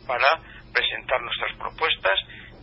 [0.07, 0.29] para
[0.73, 2.19] presentar nuestras propuestas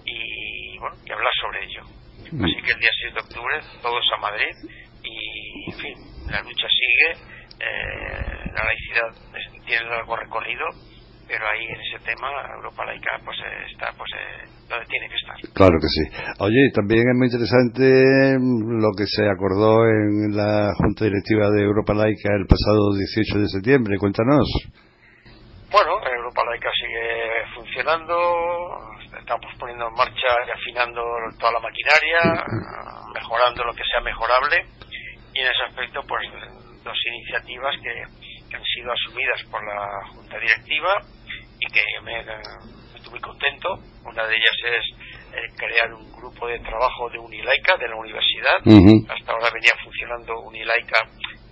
[0.06, 1.84] y, bueno, y hablar sobre ello.
[2.32, 2.44] Mm.
[2.46, 4.56] Así que el día 6 de octubre todos a Madrid
[5.04, 5.98] y, en fin,
[6.30, 10.66] la lucha sigue, eh, la laicidad tiene largo recorrido
[11.32, 13.38] pero ahí en ese tema Europa laica pues
[13.72, 15.36] está pues eh, donde tiene que estar.
[15.56, 16.04] Claro que sí.
[16.40, 21.94] Oye, también es muy interesante lo que se acordó en la Junta Directiva de Europa
[21.94, 23.96] Laica el pasado 18 de septiembre.
[23.98, 24.44] Cuéntanos.
[25.72, 28.16] Bueno, Europa Laica sigue funcionando,
[29.16, 31.00] estamos poniendo en marcha y afinando
[31.40, 32.20] toda la maquinaria,
[33.16, 34.68] mejorando lo que sea mejorable
[35.34, 36.28] y en ese aspecto pues
[36.84, 41.02] dos iniciativas que han sido asumidas por la Junta Directiva
[41.60, 42.20] y que me,
[42.96, 43.80] estoy muy contento.
[44.06, 48.58] Una de ellas es eh, crear un grupo de trabajo de Unilaica de la universidad.
[49.10, 51.00] Hasta ahora venía funcionando Unilaica,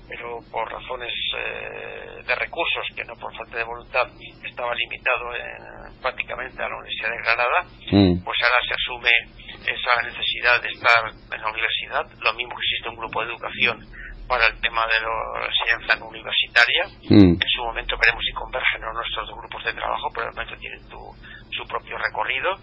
[0.08, 4.08] pero por razones eh, de recursos, que no por falta de voluntad,
[4.44, 5.32] estaba limitado
[6.02, 7.60] prácticamente a la Universidad de Granada.
[8.26, 9.12] Pues ahora se asume
[9.62, 12.06] esa necesidad de estar en la universidad.
[12.20, 13.99] Lo mismo que existe un grupo de educación
[14.30, 16.86] para el tema de la enseñanza universitaria.
[17.10, 17.34] Mm.
[17.42, 20.56] En su momento veremos si convergen o nuestros dos grupos de trabajo, pero de momento
[20.62, 22.54] tienen su propio recorrido.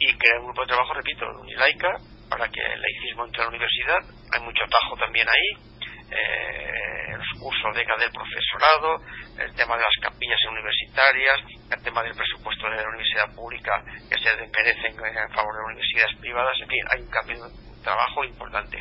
[0.00, 1.92] Y crear un grupo de trabajo, repito, unilaica,
[2.30, 4.00] para que el laicismo entre a la universidad.
[4.32, 5.70] Hay mucho atajo también ahí.
[6.10, 8.96] Eh, los cursos de del profesorado,
[9.38, 11.36] el tema de las capillas universitarias,
[11.70, 16.16] el tema del presupuesto de la universidad pública que se desmerecen en favor de universidades
[16.18, 18.78] privadas, en fin, hay un cambio de trabajo importante.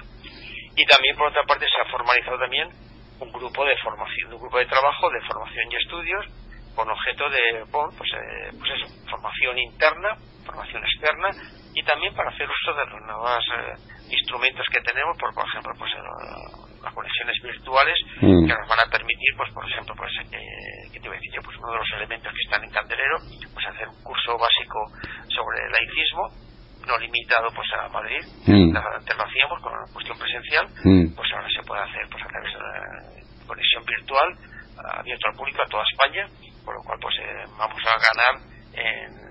[0.79, 2.71] Y también, por otra parte, se ha formalizado también
[3.19, 6.25] un grupo de formación, un grupo de trabajo de formación y estudios
[6.73, 10.15] con objeto de, bueno, pues, eh, pues eso, formación interna,
[10.45, 11.27] formación externa
[11.75, 13.75] y también para hacer uso de los nuevos eh,
[14.07, 18.47] instrumentos que tenemos, por, por ejemplo, pues eh, las conexiones virtuales mm.
[18.47, 21.41] que nos van a permitir, pues por ejemplo, pues que te voy a decir yo,
[21.43, 23.19] pues uno de los elementos que están en Candelero,
[23.51, 24.79] pues hacer un curso básico
[25.27, 26.48] sobre el laicismo
[26.89, 28.75] no limitado pues a Madrid, mm.
[28.75, 31.13] antes lo hacíamos con cuestión presencial, mm.
[31.15, 34.29] pues ahora se puede hacer pues a través de la conexión virtual,
[34.97, 36.25] abierto al público a toda España,
[36.65, 38.33] por lo cual pues eh, vamos a ganar
[38.73, 39.29] en,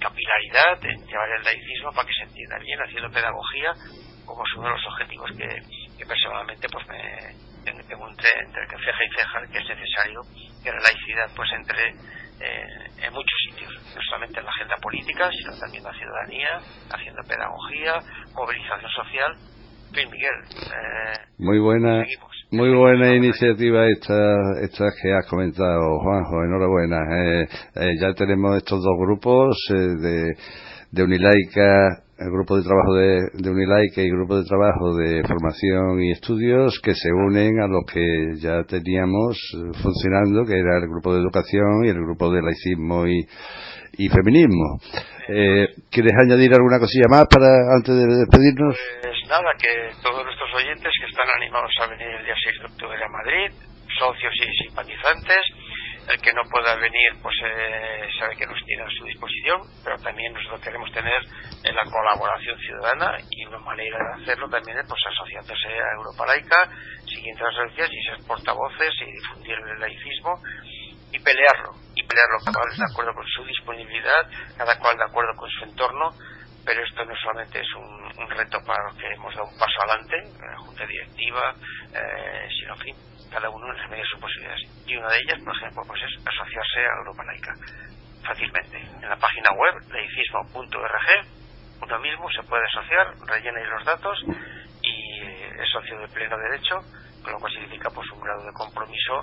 [0.00, 3.74] capilaridad, en llevar el laicismo para que se entienda bien, haciendo pedagogía,
[4.24, 9.10] como es uno de los objetivos que, personalmente pues me tengo entre, entre ceja y
[9.10, 10.22] ceja que es necesario
[10.62, 11.92] que la laicidad pues entre
[12.40, 16.48] eh, en muchos sitios, no solamente en la agenda política, sino también en la ciudadanía,
[16.92, 17.94] haciendo pedagogía,
[18.34, 19.32] movilización social.
[19.88, 20.38] En fin, Miguel.
[20.52, 22.04] Eh, muy buena,
[22.50, 26.44] muy buena iniciativa esta, esta que has comentado, Juanjo.
[26.44, 26.98] Enhorabuena.
[27.10, 30.36] Eh, eh ya tenemos estos dos grupos de,
[30.90, 36.02] de Unilaica el grupo de trabajo de, Unilaica y el grupo de trabajo de formación
[36.02, 40.88] y estudios que se unen a los que ya teníamos eh, funcionando, que era el
[40.90, 43.22] grupo de educación y el grupo de laicismo y,
[43.98, 44.82] y feminismo.
[45.28, 47.46] Eh, ¿Quieres añadir alguna cosilla más para
[47.76, 48.74] antes de despedirnos?
[49.02, 52.66] Pues nada, que todos nuestros oyentes que están animados a venir el día 6 de
[52.66, 53.54] octubre a Madrid,
[53.94, 55.42] socios y simpatizantes,
[56.08, 59.96] el que no pueda venir pues eh, sabe que nos tiene a su disposición pero
[59.98, 61.20] también nosotros queremos tener
[61.64, 66.26] en la colaboración ciudadana y una manera de hacerlo también es pues asociándose a Europa
[66.26, 66.70] Laica
[67.04, 70.40] siguiendo las noticias y ser portavoces y difundir el laicismo
[71.12, 74.22] y pelearlo y pelearlo cada cual de acuerdo con su disponibilidad
[74.56, 76.10] cada cual de acuerdo con su entorno
[76.64, 80.16] pero esto no solamente es un, reto para los que hemos dado un paso adelante,
[80.40, 81.54] la Junta Directiva,
[81.94, 82.96] eh, sino, en fin,
[83.30, 84.62] cada uno en las medidas de sus posibilidades.
[84.86, 87.54] Y una de ellas, por ejemplo, pues es asociarse a Europa Laica
[88.24, 88.78] fácilmente.
[88.78, 91.38] En la página web laicismo.org
[91.80, 94.18] uno mismo se puede asociar, rellena los datos
[94.82, 96.80] y es socio de pleno derecho,
[97.22, 99.20] con lo cual significa pues un grado de compromiso,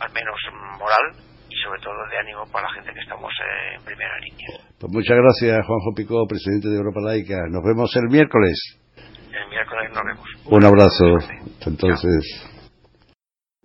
[0.00, 0.36] al menos
[0.78, 1.16] moral
[1.56, 4.48] y sobre todo de ánimo para la gente que estamos eh, en primera línea.
[4.78, 7.48] Pues muchas gracias, Juanjo Picó, presidente de Europa Laica.
[7.48, 8.56] Nos vemos el miércoles.
[8.96, 10.26] El miércoles nos vemos.
[10.44, 11.06] Un abrazo.
[11.66, 12.55] Entonces.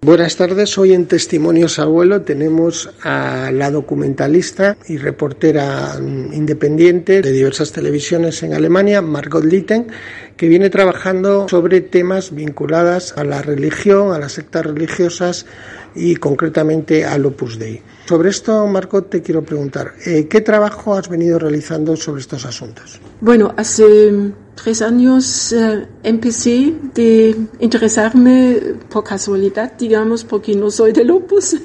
[0.03, 7.71] Buenas tardes, hoy en Testimonios Abuelo tenemos a la documentalista y reportera independiente de diversas
[7.71, 9.91] televisiones en Alemania, Margot Litten,
[10.37, 15.45] que viene trabajando sobre temas vinculados a la religión, a las sectas religiosas
[15.93, 17.83] y concretamente al Opus Dei.
[18.05, 22.99] Sobre esto, Marco, te quiero preguntar, eh, ¿qué trabajo has venido realizando sobre estos asuntos?
[23.21, 28.59] Bueno, hace tres años eh, empecé de interesarme
[28.89, 31.55] por casualidad, digamos, porque no soy del Opus,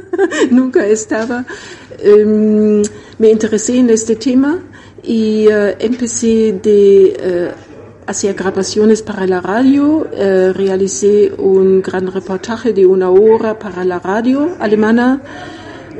[0.50, 1.46] nunca estaba.
[1.98, 2.82] Em,
[3.18, 4.58] me interesé en este tema
[5.02, 7.52] y eh, empecé de
[8.06, 13.98] hacía grabaciones para la radio, eh, realicé un gran reportaje de una hora para la
[13.98, 15.22] radio alemana,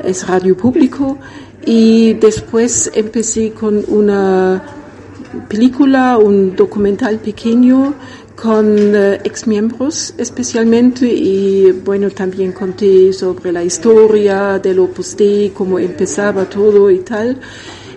[0.05, 1.19] es radio público,
[1.65, 4.63] y después empecé con una
[5.49, 7.95] película, un documental pequeño
[8.35, 15.79] con eh, exmiembros especialmente y bueno también conté sobre la historia del Opus Dei, cómo
[15.79, 17.39] empezaba todo y tal.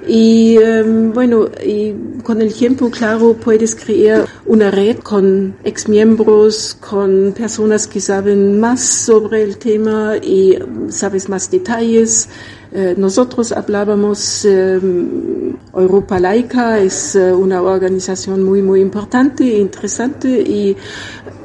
[0.07, 7.33] Y em, bueno, y con el tiempo, claro, puedes crear una red con exmiembros, con
[7.37, 10.57] personas que saben más sobre el tema y
[10.89, 12.29] sabes más detalles.
[12.71, 20.27] Eh, nosotros hablábamos, em, Europa Laica es eh, una organización muy, muy importante e interesante
[20.41, 20.75] y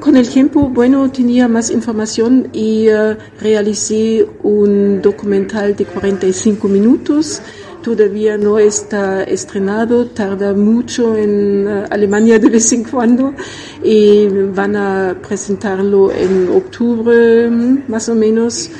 [0.00, 7.42] con el tiempo, bueno, tenía más información y uh, realicé un documental de 45 minutos
[7.82, 13.34] todavía no está estrenado, tarda mucho en eh, Alemania de vez en cuando
[13.82, 17.50] y van a presentarlo en octubre
[17.88, 18.70] más o menos.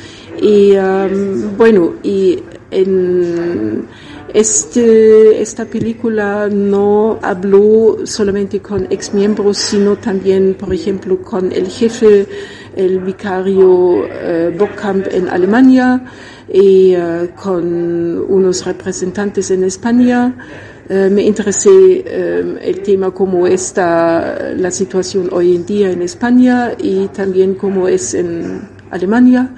[0.41, 2.39] Y um, bueno, y
[2.71, 3.87] en
[4.33, 12.27] este, esta película no habló solamente con exmiembros, sino también, por ejemplo, con el jefe,
[12.77, 16.05] el vicario eh, Bockkamp en Alemania,
[16.53, 20.35] y uh, con unos representantes en España.
[20.89, 26.73] Uh, me interesé uh, el tema cómo está la situación hoy en día en España
[26.77, 29.51] y también cómo es en Alemania.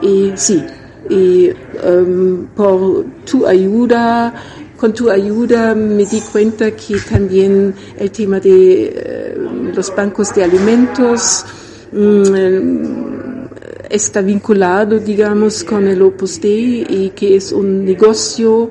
[0.00, 0.64] Y sí,
[1.10, 1.50] y
[1.86, 4.32] um, por tu ayuda,
[4.78, 9.36] con tu ayuda me di cuenta que también el tema de
[9.74, 11.44] los bancos de alimentos
[11.92, 13.17] um,
[13.90, 18.70] está vinculado, digamos, con el Opus Dei y que es un negocio,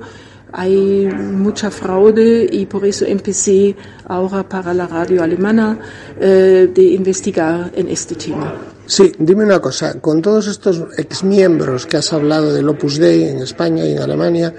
[0.52, 3.76] hay mucha fraude y por eso empecé
[4.06, 5.80] ahora para la radio alemana
[6.20, 8.54] eh, de investigar en este tema.
[8.86, 13.40] Sí, dime una cosa, con todos estos exmiembros que has hablado del Opus Dei en
[13.40, 14.54] España y en Alemania,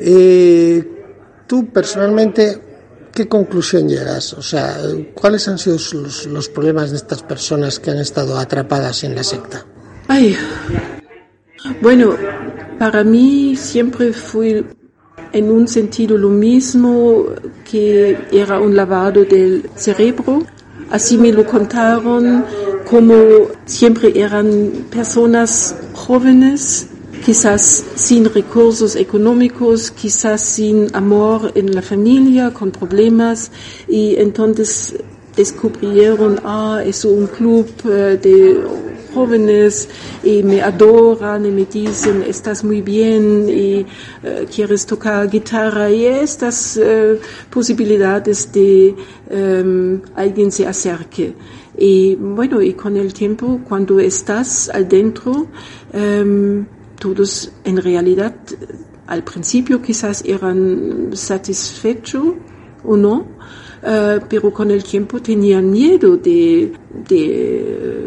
[0.00, 0.82] eh,
[1.46, 2.58] tú personalmente,
[3.12, 4.32] ¿qué conclusión llegas?
[4.32, 4.78] O sea,
[5.14, 9.22] ¿cuáles han sido los, los problemas de estas personas que han estado atrapadas en la
[9.22, 9.66] secta?
[11.80, 12.14] Bueno,
[12.78, 14.64] para mí siempre fue
[15.32, 17.26] en un sentido lo mismo
[17.68, 20.44] que era un lavado del cerebro.
[20.90, 22.44] Así me lo contaron,
[22.88, 23.14] como
[23.64, 26.86] siempre eran personas jóvenes,
[27.24, 33.50] quizás sin recursos económicos, quizás sin amor en la familia, con problemas,
[33.88, 34.94] y entonces
[35.34, 38.62] descubrieron, ah, es un club eh, de
[39.14, 39.88] jóvenes
[40.22, 46.06] y me adoran y me dicen, estás muy bien y uh, quieres tocar guitarra y
[46.06, 47.16] estas uh,
[47.48, 48.94] posibilidades de
[49.30, 51.34] um, alguien se acerque.
[51.76, 55.46] Y bueno, y con el tiempo, cuando estás adentro,
[55.92, 56.66] um,
[56.98, 58.34] todos en realidad
[59.06, 62.26] al principio quizás eran satisfechos
[62.84, 63.16] o no,
[63.82, 66.72] uh, pero con el tiempo tenían miedo de,
[67.08, 68.04] de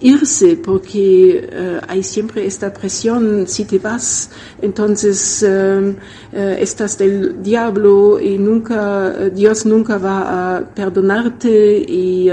[0.00, 4.30] irse porque uh, hay siempre esta presión, si te vas,
[4.62, 12.30] entonces uh, uh, estás del diablo y nunca, Dios nunca va a perdonarte y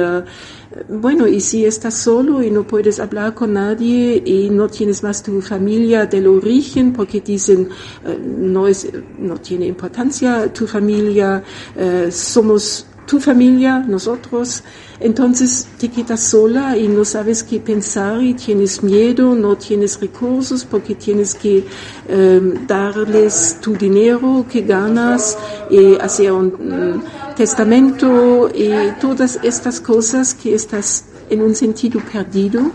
[0.90, 5.24] bueno, y si estás solo y no puedes hablar con nadie y no tienes más
[5.24, 7.70] tu familia del origen porque dicen
[8.28, 11.42] no es, no tiene importancia tu familia,
[12.12, 14.64] somos tu familia, nosotros,
[15.00, 20.66] entonces te quedas sola y no sabes qué pensar y tienes miedo, no tienes recursos
[20.66, 21.66] porque tienes que
[22.10, 25.38] um, darles tu dinero que ganas
[25.70, 27.04] y hacer un, un
[27.36, 32.72] testamento y todas estas cosas que estás en un sentido perdido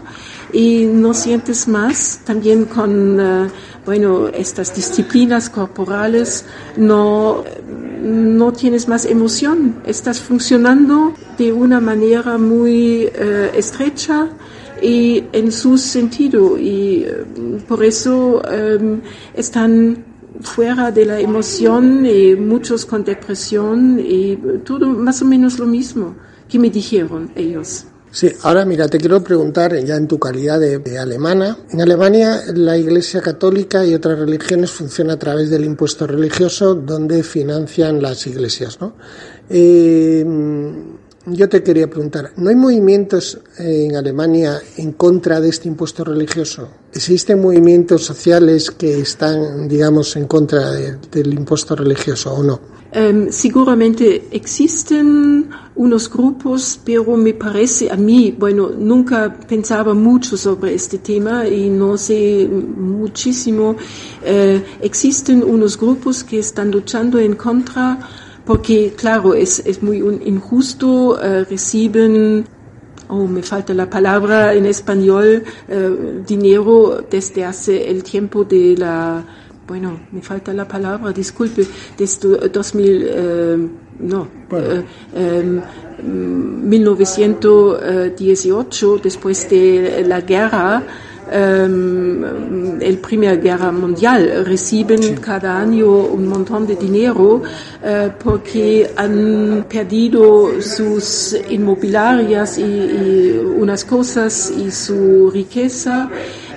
[0.52, 2.20] y no sientes más.
[2.24, 3.48] También con uh,
[3.84, 6.44] bueno estas disciplinas corporales
[6.76, 7.44] no
[8.02, 14.28] no tienes más emoción, estás funcionando de una manera muy uh, estrecha
[14.82, 17.24] y en su sentido y eh,
[17.68, 19.00] por eso um,
[19.34, 20.04] están
[20.40, 26.16] fuera de la emoción y muchos con depresión y todo más o menos lo mismo
[26.48, 27.84] que me dijeron ellos.
[28.12, 31.56] Sí, ahora mira, te quiero preguntar ya en tu calidad de, alemana.
[31.70, 37.22] En Alemania la Iglesia Católica y otras religiones funcionan a través del impuesto religioso donde
[37.22, 38.94] financian las iglesias, ¿no?
[39.48, 40.24] Eh,
[41.26, 46.68] yo te quería preguntar, ¿no hay movimientos en Alemania en contra de este impuesto religioso?
[46.92, 52.79] ¿Existen movimientos sociales que están, digamos, en contra del impuesto religioso o no?
[52.92, 60.74] Um, seguramente existen unos grupos, pero me parece a mí, bueno, nunca pensaba mucho sobre
[60.74, 63.70] este tema y no sé muchísimo.
[63.70, 67.98] Uh, existen unos grupos que están luchando en contra
[68.44, 72.44] porque, claro, es, es muy injusto, uh, reciben
[73.06, 79.24] oh, me falta la palabra en español, uh, dinero desde hace el tiempo de la
[79.70, 81.64] bueno, me falta la palabra, disculpe,
[81.96, 83.56] desde 2000, eh,
[84.00, 84.82] no, bueno.
[85.14, 85.60] eh,
[86.02, 90.82] 1918, eh, después de la guerra,
[91.32, 95.14] um, el Primera Guerra Mundial reciben sí.
[95.20, 97.42] cada año un montón de dinero uh,
[98.18, 106.10] porque han perdido sus inmobiliarias y, y unas cosas y su riqueza.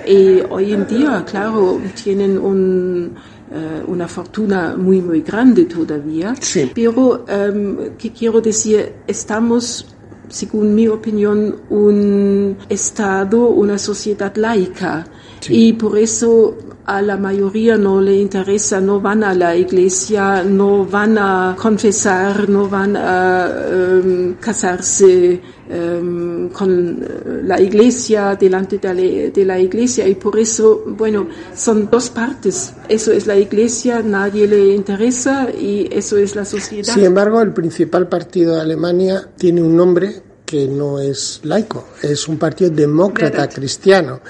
[0.06, 3.14] Y hoy en día, claro, tienen un,
[3.50, 6.34] uh, una fortuna muy, muy grande todavía.
[6.40, 6.70] Sí.
[6.74, 8.92] Pero, um, ¿qué quiero decir?
[9.06, 9.86] Estamos
[10.28, 15.06] según mi opinión, un Estado, una sociedad laica.
[15.44, 15.68] Sí.
[15.68, 20.84] Y por eso a la mayoría no le interesa, no van a la iglesia, no
[20.84, 25.40] van a confesar, no van a um, casarse
[25.70, 27.04] um, con
[27.44, 30.06] la iglesia, delante de la, de la, iglesia.
[30.06, 32.74] Y por eso, bueno, son dos partes.
[32.88, 36.92] Eso es la iglesia, nadie le interesa y eso es la sociedad.
[36.92, 42.28] Sin embargo, el principal partido de Alemania tiene un nombre que no es laico, es
[42.28, 43.54] un partido demócrata ¿Verdad?
[43.54, 44.20] cristiano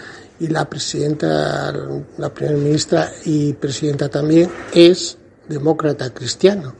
[0.45, 1.73] y la presidenta,
[2.19, 5.17] la primera ministra y presidenta también es
[5.49, 6.75] demócrata cristiano.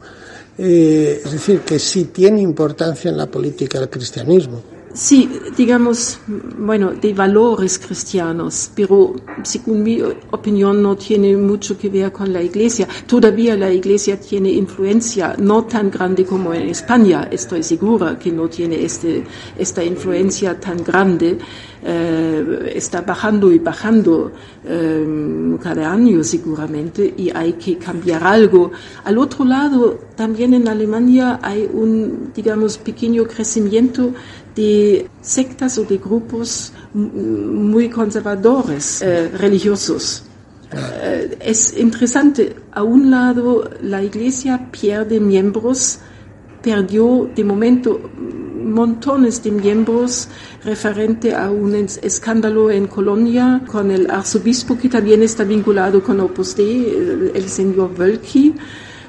[0.57, 4.61] Eh, es decir, que sí tiene importancia en la política el cristianismo.
[4.95, 9.13] Sí, digamos, bueno, de valores cristianos, pero
[9.43, 12.87] según mi opinión no tiene mucho que ver con la Iglesia.
[13.05, 18.47] Todavía la Iglesia tiene influencia, no tan grande como en España, estoy segura que no
[18.47, 19.25] tiene este,
[19.57, 21.39] esta influencia tan grande.
[21.87, 24.31] Eh, está bajando y bajando
[24.63, 28.71] eh, cada año seguramente y hay que cambiar algo.
[29.03, 34.13] Al otro lado, también en Alemania hay un, digamos, pequeño crecimiento
[34.55, 40.23] de sectas o de grupos muy conservadores eh, religiosos.
[40.71, 45.99] Eh, es interesante, a un lado la iglesia pierde miembros,
[46.61, 48.09] perdió de momento
[48.75, 50.27] montones de miembros
[50.63, 56.55] referente a un escándalo en Colonia con el arzobispo que también está vinculado con Opus
[56.57, 58.53] Dei, el, señor Wölki.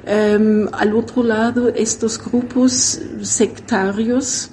[0.06, 4.50] Um, al otro lado, estos grupos sectarios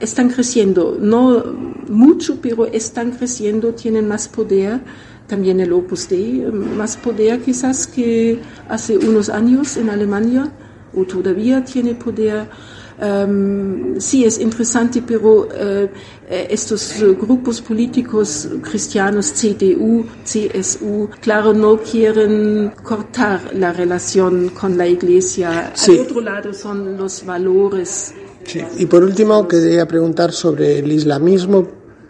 [0.00, 1.44] están creciendo, no
[1.88, 4.80] mucho, pero están creciendo, tienen más poder.
[5.28, 6.42] También el Opus Dei,
[6.80, 10.50] más poder quizás que hace unos años en Alemania,
[10.94, 12.48] o todavía tiene poder.
[13.00, 15.88] Um, sí, es interesante, pero uh,
[16.28, 25.72] estos grupos políticos cristianos, CDU, CSU, claro, no quieren cortar la relación con la Iglesia.
[25.74, 25.92] Sí.
[25.92, 28.14] Al otro lado son los valores
[28.44, 28.60] Sí.
[28.78, 31.66] Y por último, quería preguntar sobre el islamismo,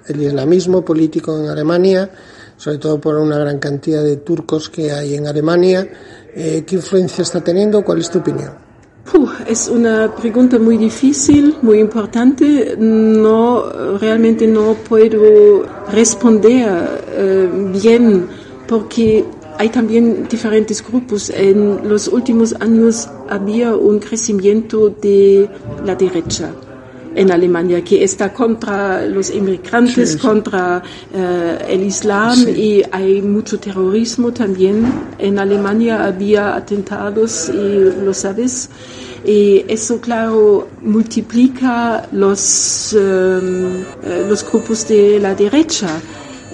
[0.06, 2.10] el islamismo político en Alemania,
[2.56, 5.88] sobre todo por una gran cantidad de turcos que hay en Alemania.
[6.34, 7.84] Eh, ¿Qué influencia está teniendo?
[7.84, 8.71] ¿Cuál es tu opinión?
[9.46, 12.76] Es una pregunta muy difícil, muy importante.
[12.78, 13.64] No,
[13.98, 17.48] realmente no puedo responder eh,
[17.82, 18.26] bien
[18.66, 19.24] porque
[19.58, 21.30] hay también diferentes grupos.
[21.30, 25.48] En los últimos años había un crecimiento de
[25.84, 26.52] la derecha
[27.14, 30.18] en Alemania, que está contra los inmigrantes, sí, sí.
[30.18, 30.82] contra
[31.14, 32.50] uh, el Islam sí.
[32.50, 34.84] y hay mucho terrorismo también.
[35.18, 38.68] En Alemania había atentados y lo sabes.
[39.24, 43.84] Y eso, claro, multiplica los, um,
[44.28, 46.00] los grupos de la derecha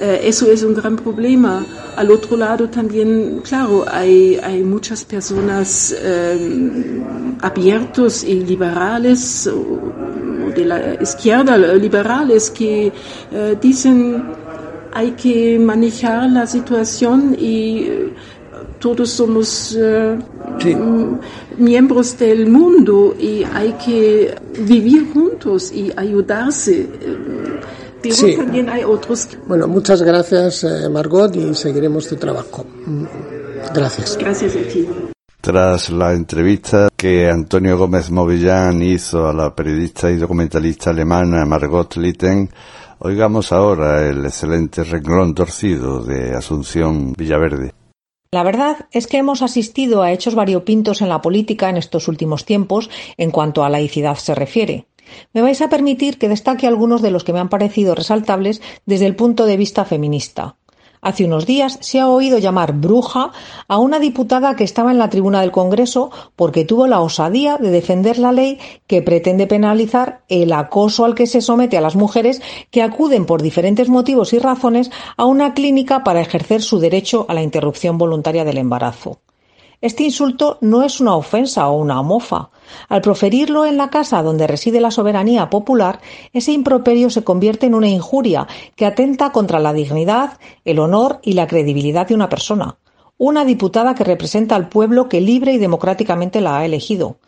[0.01, 1.65] Eh, eso es un gran problema.
[1.97, 7.03] Al otro lado también, claro, hay, hay muchas personas eh,
[7.41, 9.51] abiertos y liberales,
[10.55, 12.93] de la izquierda, liberales, que
[13.33, 14.23] eh, dicen
[14.93, 18.13] hay que manejar la situación y eh,
[18.81, 20.19] todos somos eh,
[20.61, 20.77] sí.
[21.57, 26.87] miembros del mundo y hay que vivir juntos y ayudarse.
[28.01, 28.37] Pero sí.
[28.37, 29.29] también hay otros.
[29.47, 32.65] Bueno, muchas gracias Margot y seguiremos tu trabajo.
[33.75, 34.17] Gracias.
[34.19, 34.89] Gracias a ti.
[35.49, 41.97] Tras la entrevista que Antonio Gómez Movillán hizo a la periodista y documentalista alemana Margot
[41.97, 42.51] Litten,
[42.99, 47.73] oigamos ahora el excelente renglón torcido de Asunción Villaverde.
[48.31, 52.45] La verdad es que hemos asistido a hechos variopintos en la política en estos últimos
[52.45, 54.85] tiempos en cuanto a laicidad se refiere.
[55.33, 59.07] Me vais a permitir que destaque algunos de los que me han parecido resaltables desde
[59.07, 60.57] el punto de vista feminista.
[61.01, 63.33] Hace unos días se ha oído llamar bruja
[63.69, 67.71] a una diputada que estaba en la tribuna del Congreso porque tuvo la osadía de
[67.71, 72.43] defender la ley que pretende penalizar el acoso al que se somete a las mujeres
[72.71, 77.35] que acuden por diferentes motivos y razones a una clínica para ejercer su derecho a
[77.35, 79.19] la interrupción voluntaria del embarazo.
[79.81, 82.51] Este insulto no es una ofensa o una mofa.
[82.89, 86.01] Al proferirlo en la casa donde reside la soberanía popular,
[86.33, 91.35] ese improperio se convierte en una injuria que atenta contra la dignidad, el honor y
[91.35, 92.79] la credibilidad de una persona.
[93.19, 97.19] Una diputada que representa al pueblo que libre y democráticamente la ha elegido.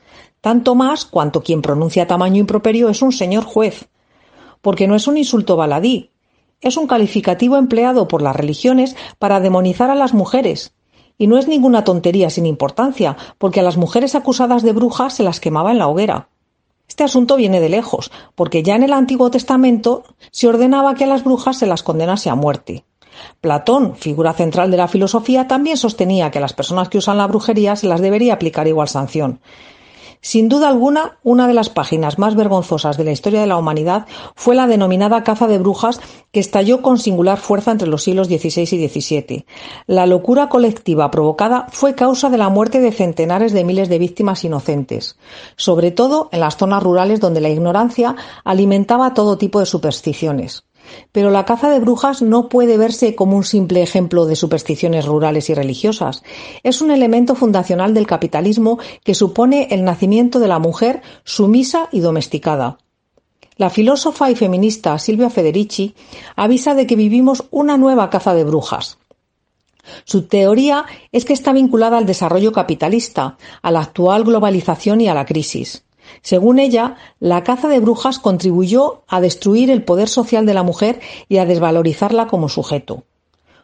[0.40, 3.88] Tanto más cuanto quien pronuncia tamaño improperio es un señor juez.
[4.60, 6.10] Porque no es un insulto baladí,
[6.60, 10.74] es un calificativo empleado por las religiones para demonizar a las mujeres,
[11.20, 15.22] y no es ninguna tontería sin importancia, porque a las mujeres acusadas de brujas se
[15.22, 16.30] las quemaba en la hoguera.
[16.88, 21.06] Este asunto viene de lejos, porque ya en el Antiguo Testamento se ordenaba que a
[21.06, 22.86] las brujas se las condenase a muerte.
[23.42, 27.26] Platón, figura central de la filosofía, también sostenía que a las personas que usan la
[27.26, 29.40] brujería se las debería aplicar igual sanción.
[30.22, 34.06] Sin duda alguna, una de las páginas más vergonzosas de la historia de la humanidad
[34.34, 35.98] fue la denominada caza de brujas
[36.30, 39.46] que estalló con singular fuerza entre los siglos XVI y XVII.
[39.86, 44.44] La locura colectiva provocada fue causa de la muerte de centenares de miles de víctimas
[44.44, 45.16] inocentes,
[45.56, 48.14] sobre todo en las zonas rurales donde la ignorancia
[48.44, 50.64] alimentaba todo tipo de supersticiones.
[51.12, 55.50] Pero la caza de brujas no puede verse como un simple ejemplo de supersticiones rurales
[55.50, 56.22] y religiosas.
[56.62, 62.00] Es un elemento fundacional del capitalismo que supone el nacimiento de la mujer sumisa y
[62.00, 62.78] domesticada.
[63.56, 65.94] La filósofa y feminista Silvia Federici
[66.34, 68.96] avisa de que vivimos una nueva caza de brujas.
[70.04, 75.14] Su teoría es que está vinculada al desarrollo capitalista, a la actual globalización y a
[75.14, 75.84] la crisis.
[76.22, 81.00] Según ella, la caza de brujas contribuyó a destruir el poder social de la mujer
[81.28, 83.04] y a desvalorizarla como sujeto.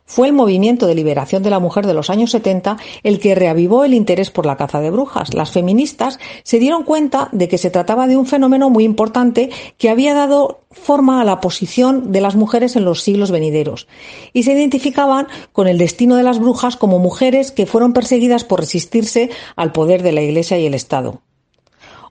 [0.09, 3.85] Fue el movimiento de liberación de la mujer de los años 70 el que reavivó
[3.85, 5.35] el interés por la caza de brujas.
[5.35, 9.91] Las feministas se dieron cuenta de que se trataba de un fenómeno muy importante que
[9.91, 13.89] había dado forma a la posición de las mujeres en los siglos venideros
[14.33, 18.61] y se identificaban con el destino de las brujas como mujeres que fueron perseguidas por
[18.61, 21.23] resistirse al poder de la Iglesia y el Estado.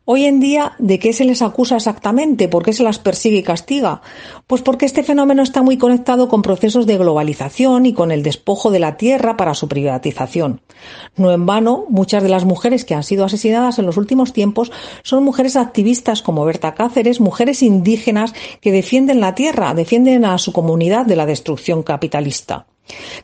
[0.07, 2.47] Hoy en día, ¿de qué se les acusa exactamente?
[2.47, 4.03] ¿Por qué se las persigue y castiga?
[4.45, 8.69] Pues porque este fenómeno está muy conectado con procesos de globalización y con el despojo
[8.69, 10.61] de la tierra para su privatización.
[11.17, 14.71] No en vano, muchas de las mujeres que han sido asesinadas en los últimos tiempos
[15.01, 20.53] son mujeres activistas como Berta Cáceres, mujeres indígenas que defienden la tierra, defienden a su
[20.53, 22.67] comunidad de la destrucción capitalista.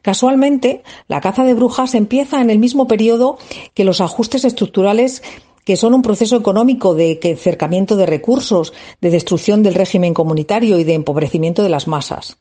[0.02, 3.38] Casualmente, la caza de brujas empieza en el mismo periodo
[3.76, 5.22] que los ajustes estructurales
[5.66, 10.84] que son un proceso económico de cercamiento de recursos, de destrucción del régimen comunitario y
[10.84, 12.38] de empobrecimiento de las masas.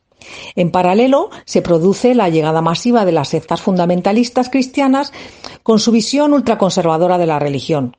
[0.54, 5.12] En paralelo, se produce la llegada masiva de las sectas fundamentalistas cristianas
[5.62, 7.96] con su visión ultraconservadora de la religión.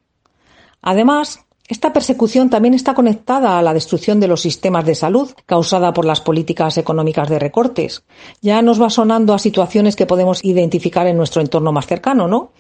[0.82, 5.94] Además, esta persecución también está conectada a la destrucción de los sistemas de salud causada
[5.94, 8.04] por las políticas económicas de recortes.
[8.42, 12.52] Ya nos va sonando a situaciones que podemos identificar en nuestro entorno más cercano, ¿no?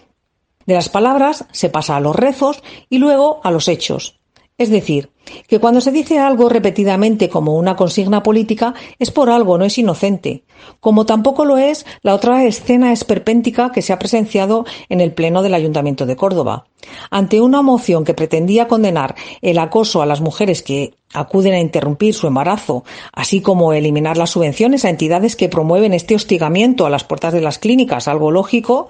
[0.65, 4.19] De las palabras se pasa a los rezos y luego a los hechos.
[4.57, 5.11] Es decir,
[5.47, 9.77] que cuando se dice algo repetidamente como una consigna política es por algo, no es
[9.77, 10.43] inocente,
[10.79, 15.41] como tampoco lo es la otra escena esperpéntica que se ha presenciado en el Pleno
[15.41, 16.65] del Ayuntamiento de Córdoba.
[17.11, 22.13] Ante una moción que pretendía condenar el acoso a las mujeres que acuden a interrumpir
[22.13, 27.03] su embarazo, así como eliminar las subvenciones a entidades que promueven este hostigamiento a las
[27.03, 28.87] puertas de las clínicas, algo lógico,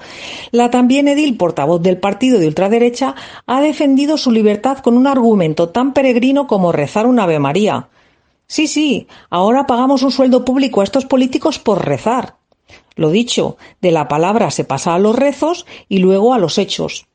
[0.52, 3.16] la también edil portavoz del partido de ultraderecha
[3.48, 7.90] ha defendido su libertad con un argumento tan peregrino como rezar un Ave María.
[8.48, 12.36] Sí, sí, ahora pagamos un sueldo público a estos políticos por rezar.
[12.96, 17.08] Lo dicho, de la palabra se pasa a los rezos y luego a los hechos.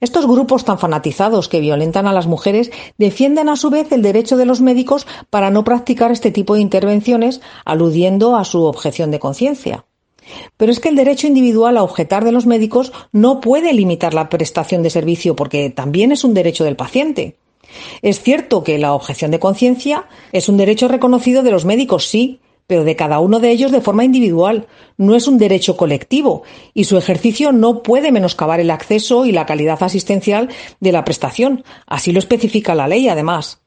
[0.00, 4.36] Estos grupos tan fanatizados que violentan a las mujeres defienden a su vez el derecho
[4.36, 9.18] de los médicos para no practicar este tipo de intervenciones, aludiendo a su objeción de
[9.18, 9.84] conciencia.
[10.56, 14.28] Pero es que el derecho individual a objetar de los médicos no puede limitar la
[14.28, 17.36] prestación de servicio porque también es un derecho del paciente.
[18.02, 22.40] Es cierto que la objeción de conciencia es un derecho reconocido de los médicos, sí,
[22.68, 24.66] pero de cada uno de ellos de forma individual.
[24.98, 26.42] No es un derecho colectivo
[26.74, 31.64] y su ejercicio no puede menoscabar el acceso y la calidad asistencial de la prestación.
[31.86, 33.62] Así lo especifica la ley, además.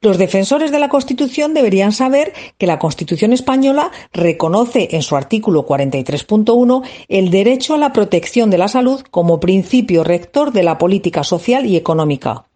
[0.00, 5.66] Los defensores de la Constitución deberían saber que la Constitución española reconoce en su artículo
[5.66, 11.24] 43.1 el derecho a la protección de la salud como principio rector de la política
[11.24, 12.47] social y económica.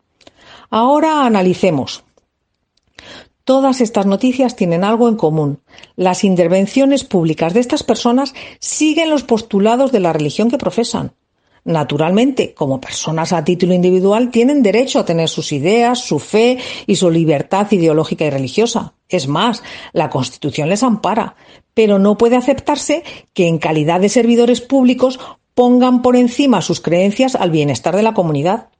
[0.75, 2.03] Ahora analicemos.
[3.45, 5.61] Todas estas noticias tienen algo en común.
[5.97, 11.13] Las intervenciones públicas de estas personas siguen los postulados de la religión que profesan.
[11.67, 16.57] Naturalmente, como personas a título individual, tienen derecho a tener sus ideas, su fe
[16.87, 18.95] y su libertad ideológica y religiosa.
[19.11, 19.63] Es más,
[19.93, 21.37] la Constitución les ampara,
[21.75, 23.05] pero no puede aceptarse
[23.35, 25.21] que en calidad de servidores públicos
[25.53, 28.71] pongan por encima sus creencias al bienestar de la comunidad.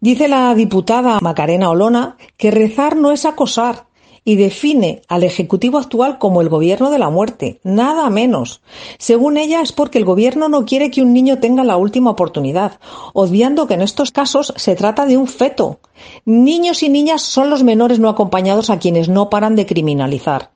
[0.00, 3.86] Dice la diputada Macarena Olona que rezar no es acosar,
[4.26, 8.60] y define al Ejecutivo actual como el gobierno de la muerte, nada menos.
[8.98, 12.80] Según ella es porque el gobierno no quiere que un niño tenga la última oportunidad,
[13.14, 15.78] obviando que en estos casos se trata de un feto.
[16.24, 20.50] Niños y niñas son los menores no acompañados a quienes no paran de criminalizar.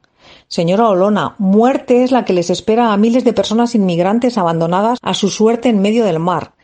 [0.49, 5.15] Señora Olona, muerte es la que les espera a miles de personas inmigrantes abandonadas a
[5.15, 6.55] su suerte en medio del mar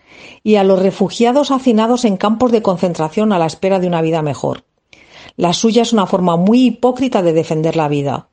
[0.43, 4.23] y a los refugiados hacinados en campos de concentración a la espera de una vida
[4.23, 4.65] mejor.
[5.37, 8.29] La suya es una forma muy hipócrita de defender la vida.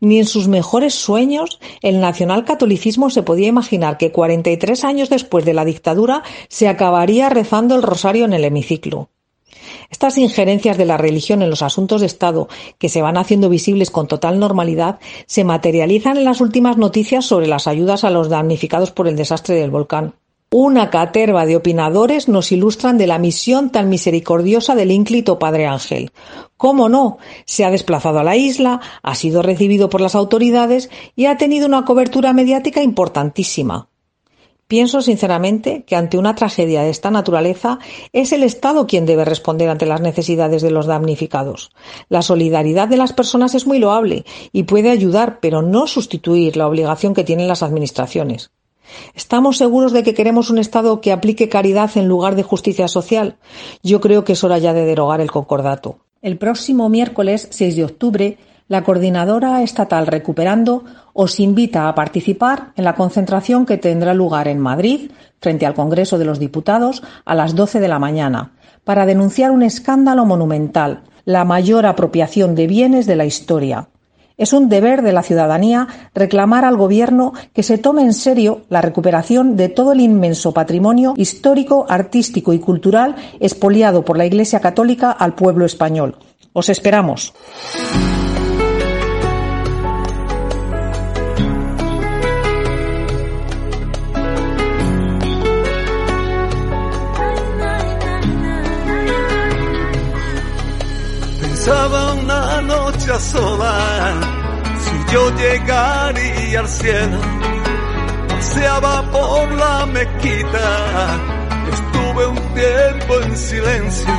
[0.00, 5.54] Ni en sus mejores sueños el nacionalcatolicismo se podía imaginar que 43 años después de
[5.54, 9.10] la dictadura se acabaría rezando el rosario en el hemiciclo.
[9.90, 12.48] Estas injerencias de la religión en los asuntos de Estado,
[12.78, 17.46] que se van haciendo visibles con total normalidad, se materializan en las últimas noticias sobre
[17.46, 20.14] las ayudas a los damnificados por el desastre del volcán.
[20.52, 26.12] Una caterva de opinadores nos ilustran de la misión tan misericordiosa del ínclito Padre Ángel.
[26.56, 27.18] ¿Cómo no?
[27.46, 31.66] Se ha desplazado a la isla, ha sido recibido por las autoridades y ha tenido
[31.66, 33.88] una cobertura mediática importantísima.
[34.68, 37.80] Pienso sinceramente que ante una tragedia de esta naturaleza
[38.12, 41.72] es el Estado quien debe responder ante las necesidades de los damnificados.
[42.08, 46.68] La solidaridad de las personas es muy loable y puede ayudar, pero no sustituir la
[46.68, 48.52] obligación que tienen las administraciones.
[49.14, 53.36] ¿Estamos seguros de que queremos un Estado que aplique caridad en lugar de justicia social?
[53.82, 55.98] Yo creo que es hora ya de derogar el concordato.
[56.22, 62.84] El próximo miércoles 6 de octubre, la Coordinadora Estatal Recuperando os invita a participar en
[62.84, 67.54] la concentración que tendrá lugar en Madrid, frente al Congreso de los Diputados, a las
[67.54, 73.16] 12 de la mañana, para denunciar un escándalo monumental, la mayor apropiación de bienes de
[73.16, 73.88] la historia,
[74.36, 78.82] es un deber de la ciudadanía reclamar al Gobierno que se tome en serio la
[78.82, 85.10] recuperación de todo el inmenso patrimonio histórico, artístico y cultural expoliado por la Iglesia Católica
[85.10, 86.16] al pueblo español.
[86.52, 87.34] Os esperamos.
[103.14, 104.20] Sola
[104.80, 107.18] si yo llegaría al cielo.
[108.28, 111.16] Paseaba por la mezquita,
[111.72, 114.14] estuve un tiempo en silencio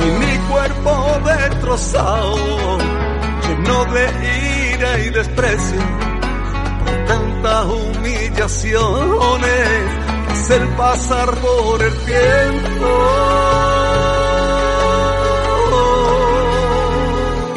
[0.00, 2.78] y mi cuerpo destrozado,
[3.46, 5.80] lleno de ira y desprecio
[6.84, 8.78] por tantas humillaciones,
[10.30, 13.71] hacer pasar por el tiempo.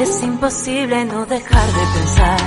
[0.08, 2.38] Es imposible no dejar de pensar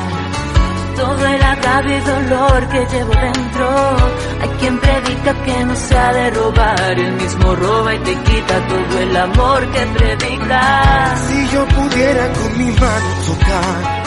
[0.96, 3.70] todo el agravio y dolor que llevo dentro.
[4.42, 8.68] Hay quien predica que no se ha de robar, el mismo roba y te quita
[8.68, 11.16] todo el amor que predica.
[11.28, 14.00] Si yo pudiera con mi mano tocar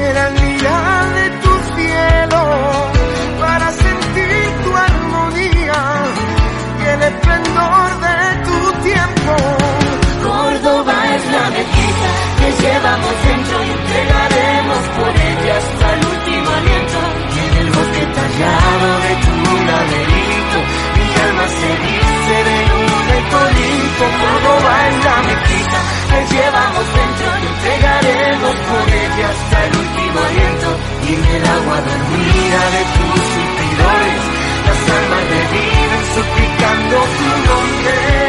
[0.00, 2.42] el anillar de tu cielo
[3.40, 5.80] para sentir tu armonía
[6.80, 9.34] y el esplendor de tu tiempo.
[10.22, 12.08] Córdoba es la mezquita
[12.38, 16.98] que llevamos dentro y entregaremos por ella hasta el último aliento.
[17.34, 19.34] Y en el bosque tallado de tu
[19.68, 20.58] laberinto,
[20.98, 24.04] mi alma se dice de luna y colito.
[24.20, 25.78] Córdoba es la mezquita
[26.10, 28.54] que llevamos dentro y entregaremos
[29.14, 30.68] quedarte hasta el último aliento
[31.04, 34.22] y en el agua dormida de tus suspidores
[34.66, 38.23] las almas reviven suplicando tu nombre.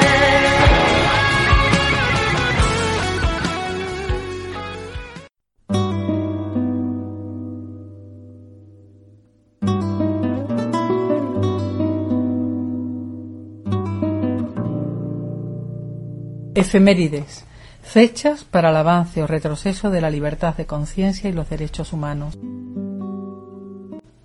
[16.66, 17.46] Efemérides.
[17.84, 22.36] Fechas para el avance o retroceso de la libertad de conciencia y los derechos humanos.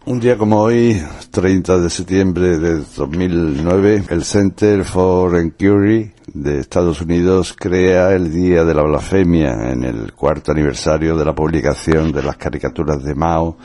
[0.07, 7.03] Un día como hoy, 30 de septiembre de 2009, el Center for Inquiry de Estados
[7.03, 12.22] Unidos crea el Día de la Blasfemia en el cuarto aniversario de la publicación de
[12.22, 13.59] las caricaturas de Mao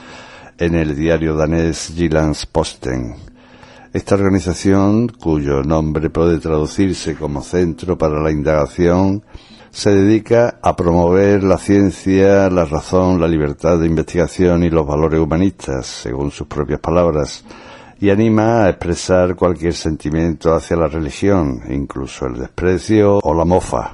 [0.58, 3.35] en el diario danés Jyllands-Posten.
[3.96, 9.24] Esta organización, cuyo nombre puede traducirse como Centro para la Indagación,
[9.70, 15.22] se dedica a promover la ciencia, la razón, la libertad de investigación y los valores
[15.22, 17.46] humanistas, según sus propias palabras,
[17.98, 23.94] y anima a expresar cualquier sentimiento hacia la religión, incluso el desprecio o la mofa.